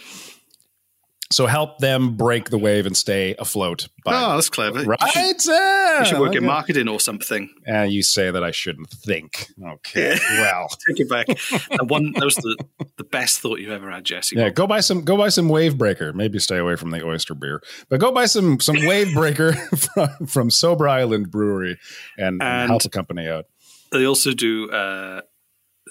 So 1.32 1.48
help 1.48 1.80
them 1.80 2.16
break 2.18 2.50
the 2.50 2.58
wave 2.58 2.86
and 2.86 2.96
stay 2.96 3.36
afloat. 3.40 3.88
By, 4.04 4.12
Oh, 4.14 4.36
that's 4.36 4.50
clever. 4.50 4.84
right? 4.84 5.00
You 5.02 5.08
should, 5.38 5.46
Yeah, 5.48 6.00
you 6.00 6.06
should 6.06 6.20
work 6.20 6.30
like 6.30 6.38
in 6.38 6.46
marketing 6.46 6.88
or 6.88 7.00
something. 7.00 7.50
Uh, 7.68 7.84
you 7.84 8.04
say 8.04 8.30
that 8.32 8.44
I 8.44 8.52
shouldn't 8.52 8.90
think. 8.90 9.48
Okay. 9.66 10.18
well, 10.32 10.68
Take 10.88 11.00
it 11.00 11.10
back. 11.10 11.28
that 11.28 11.88
one 11.88 12.12
that 12.18 12.26
was 12.26 12.36
the, 12.36 12.58
the 12.98 13.04
best 13.04 13.40
thought 13.40 13.60
you've 13.60 13.72
ever 13.72 13.90
had, 13.90 14.04
Jesse. 14.04 14.36
yeah. 14.36 14.50
Go 14.50 14.68
buy 14.68 14.82
some. 14.82 15.02
Go 15.04 15.18
buy 15.18 15.30
some 15.30 15.50
Wave 15.50 15.78
Breaker. 15.78 16.12
Maybe 16.14 16.38
stay 16.40 16.58
away 16.58 16.76
from 16.76 16.92
the 16.92 17.04
oyster 17.06 17.34
beer, 17.34 17.62
but 17.90 18.00
go 18.00 18.12
buy 18.12 18.26
some 18.26 18.60
some 18.60 18.76
Wave 18.86 19.14
Breaker 19.14 19.54
from, 19.78 20.28
from 20.28 20.50
Sober 20.52 20.88
Island 20.88 21.32
Brewery 21.32 21.78
and, 22.18 22.42
and 22.42 22.44
And- 22.44 22.70
help 22.70 22.84
the 22.84 22.90
company 22.90 23.28
out. 23.28 23.46
They 23.92 24.06
also 24.06 24.32
do. 24.34 24.70
Uh, 24.72 25.22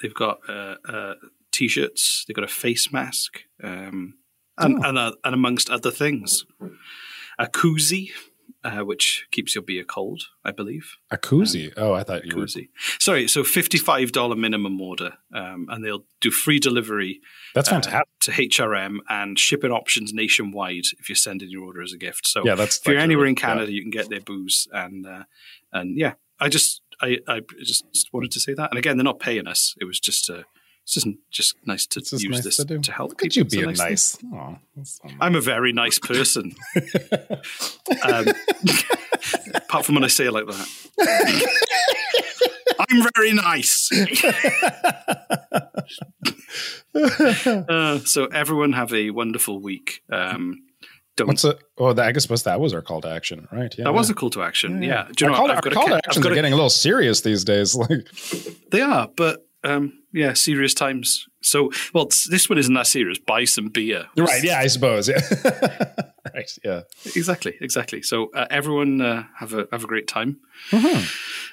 they've 0.03 0.15
got 0.15 0.39
uh, 0.49 0.77
uh, 0.89 1.15
t-shirts. 1.53 2.25
They've 2.27 2.35
got 2.35 2.45
a 2.45 2.49
face 2.49 2.93
mask, 2.93 3.41
um, 3.63 4.15
and 4.61 4.85
and, 4.85 4.99
uh, 4.99 5.13
and 5.25 5.35
amongst 5.35 5.71
other 5.71 5.91
things, 5.91 6.45
a 7.39 7.47
koozie, 7.47 8.11
uh, 8.63 8.81
which 8.81 9.27
keeps 9.31 9.55
your 9.55 9.63
beer 9.63 9.85
cold, 9.85 10.25
I 10.45 10.51
believe. 10.51 10.97
A 11.11 11.17
koozie. 11.17 11.73
Oh, 11.77 11.95
I 11.95 12.03
thought 12.03 12.25
you 12.25 12.37
were. 12.37 12.45
Koozie. 12.45 12.69
Sorry, 12.99 13.27
so 13.29 13.43
fifty-five 13.43 14.13
dollar 14.13 14.37
minimum 14.37 14.81
order, 14.81 15.15
um, 15.35 15.67
and 15.71 15.85
they'll 15.85 16.05
do 16.21 16.31
free 16.31 16.59
delivery 16.59 17.21
That's 17.55 17.69
uh, 17.69 17.81
fantastic. 17.81 18.07
to 18.21 18.31
HRM 18.33 18.99
and 19.09 19.39
shipping 19.39 19.71
options 19.71 20.13
nationwide 20.13 20.85
if 20.99 21.09
you're 21.09 21.17
sending 21.17 21.51
your 21.51 21.65
order 21.65 21.83
as 21.83 21.93
a 21.93 21.99
gift. 21.99 22.27
So 22.27 22.43
Yeah, 22.45 22.55
that's 22.55 22.79
if 22.79 22.87
you're 22.87 22.99
anywhere 22.99 23.27
in 23.27 23.35
yeah. 23.35 23.41
Canada, 23.41 23.73
you 23.73 23.83
can 23.83 23.91
get 23.91 24.11
their 24.11 24.21
booze 24.21 24.69
and 24.73 25.07
uh, 25.07 25.25
and 25.73 25.97
yeah, 25.97 26.15
I 26.39 26.49
just 26.49 26.83
I, 27.01 27.19
I 27.27 27.41
just 27.59 27.85
wanted 28.13 28.31
to 28.33 28.41
say 28.41 28.55
that. 28.55 28.71
And 28.71 28.79
again, 28.79 28.97
they're 28.97 29.05
not 29.05 29.21
paying 29.21 29.47
us. 29.47 29.75
It 29.81 29.85
was 29.85 29.99
just 29.99 30.29
uh, 30.29 30.43
it's 30.91 31.05
just 31.05 31.17
just 31.31 31.55
nice 31.67 31.87
to 31.87 32.01
just 32.01 32.23
use 32.23 32.33
nice 32.33 32.45
this 32.45 32.57
to 32.57 32.79
to 32.79 32.93
help. 32.93 33.11
Look 33.11 33.19
people. 33.21 33.47
you 33.53 33.63
a 33.63 33.67
nice 33.67 33.79
nice. 33.79 34.19
So 34.19 34.59
nice. 34.77 35.01
I'm 35.21 35.37
a 35.37 35.41
very 35.41 35.73
nice 35.73 36.01
person. 36.01 36.53
um, 38.03 38.27
apart 39.55 39.85
from 39.87 39.95
when 39.95 40.05
I 40.05 40.09
say 40.09 40.27
it 40.27 40.33
like 40.33 40.47
that. 40.47 40.69
I'm 42.91 43.07
very 43.15 43.35
nice. 43.35 43.91
uh, 46.95 47.99
so 48.01 48.25
everyone 48.27 48.73
have 48.73 48.93
a 48.93 49.11
wonderful 49.11 49.61
week. 49.61 50.03
Um, 50.11 50.65
don't. 51.15 51.29
What's 51.29 51.45
a? 51.45 51.57
Oh, 51.79 51.97
I 51.97 52.11
guess 52.11 52.23
suppose 52.23 52.43
that 52.45 52.59
was 52.59 52.75
our 52.75 52.83
call 52.83 53.01
to 53.03 53.09
action, 53.09 53.47
right? 53.53 53.73
Yeah, 53.79 53.85
that 53.85 53.95
was 53.95 54.11
a 54.11 54.15
call 54.15 54.31
to 54.31 54.43
action. 54.43 54.83
Yeah. 54.83 55.07
Do 55.15 55.27
our 55.27 55.31
know 55.31 55.37
call, 55.37 55.49
what? 55.49 55.67
our 55.67 55.73
call 55.73 55.87
to 55.87 55.95
actions 56.05 56.27
are 56.27 56.35
getting 56.35 56.53
a 56.53 56.57
little 56.57 56.71
serious 56.71 57.21
these 57.21 57.45
days. 57.45 57.77
Like, 57.77 58.09
They 58.71 58.81
are, 58.81 59.09
but 59.17 59.47
um, 59.65 59.93
yeah, 60.13 60.33
serious 60.35 60.75
times. 60.75 61.27
So, 61.43 61.71
well, 61.95 62.07
this 62.31 62.49
one 62.49 62.59
isn't 62.59 62.75
that 62.75 62.87
serious. 62.87 63.19
Buy 63.19 63.45
some 63.45 63.69
beer. 63.69 64.07
right? 64.17 64.43
Yeah, 64.45 64.59
I 64.59 64.67
suppose. 64.67 65.09
Yeah, 65.09 65.21
right. 66.35 66.51
Yeah. 66.65 66.83
exactly, 67.17 67.57
exactly. 67.61 68.03
So, 68.03 68.31
uh, 68.35 68.47
everyone 68.51 69.01
uh, 69.01 69.25
have 69.37 69.53
a 69.55 69.67
have 69.73 69.85
a 69.85 69.87
great 69.87 70.07
time. 70.09 70.39
Uh, 70.73 71.05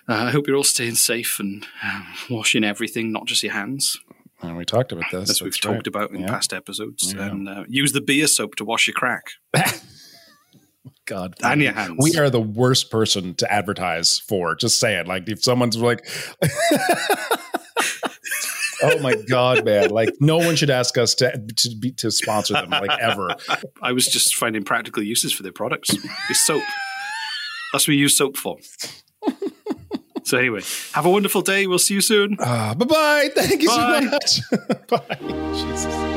I 0.09 0.31
hope 0.31 0.47
you're 0.47 0.57
all 0.57 0.63
staying 0.63 0.95
safe 0.95 1.39
and 1.39 1.65
um, 1.83 2.05
washing 2.29 2.63
everything, 2.63 3.11
not 3.11 3.25
just 3.25 3.43
your 3.43 3.53
hands, 3.53 3.97
And 4.41 4.55
we 4.57 4.63
talked 4.65 4.91
about 4.91 5.11
this. 5.11 5.29
as 5.29 5.41
we've 5.41 5.51
that's 5.51 5.59
talked 5.59 5.75
right. 5.75 5.87
about 5.87 6.11
in 6.11 6.21
Yeah. 6.21 6.27
past 6.27 6.53
episodes. 6.53 7.13
Yeah. 7.13 7.27
And 7.27 7.47
uh, 7.49 7.63
use 7.67 7.91
the 7.93 8.01
beer 8.01 8.27
soap 8.27 8.55
to 8.55 8.65
wash 8.65 8.87
your 8.87 8.93
crack 8.93 9.23
God, 11.05 11.35
and 11.43 11.61
your 11.61 11.73
hands. 11.73 11.95
we 11.99 12.17
are 12.17 12.29
the 12.29 12.39
worst 12.41 12.89
person 12.91 13.33
to 13.35 13.51
advertise 13.51 14.19
for. 14.19 14.55
Just 14.55 14.79
say 14.79 14.95
it. 14.99 15.07
Like 15.07 15.27
if 15.29 15.43
someone's 15.43 15.77
like, 15.77 16.05
oh 18.89 18.99
my 18.99 19.15
god, 19.15 19.65
man! 19.65 19.89
Like 19.89 20.09
no 20.19 20.37
one 20.37 20.55
should 20.55 20.69
ask 20.69 20.97
us 20.97 21.15
to 21.15 21.31
to 21.31 21.75
be 21.79 21.91
to 21.93 22.11
sponsor 22.11 22.53
them 22.53 22.69
like 22.69 22.97
ever. 22.99 23.35
I 23.81 23.91
was 23.91 24.05
just 24.05 24.35
finding 24.35 24.63
practical 24.63 25.03
uses 25.03 25.33
for 25.33 25.43
their 25.43 25.51
products. 25.51 25.95
It's 26.29 26.45
soap. 26.45 26.63
That's 27.73 27.85
what 27.85 27.93
we 27.93 27.97
use 27.97 28.15
soap 28.17 28.37
for. 28.37 28.57
So 30.27 30.37
anyway, 30.37 30.61
have 30.91 31.05
a 31.05 31.09
wonderful 31.09 31.41
day. 31.41 31.67
We'll 31.67 31.79
see 31.79 31.93
you 31.93 32.01
soon. 32.01 32.35
Uh, 32.37 32.75
bye 32.75 32.85
bye. 32.85 33.29
Thank 33.33 33.61
you 33.61 33.69
Bye. 33.69 34.01
so 34.01 34.09
much. 34.09 34.87
bye. 34.89 35.17
Jesus. 35.53 36.16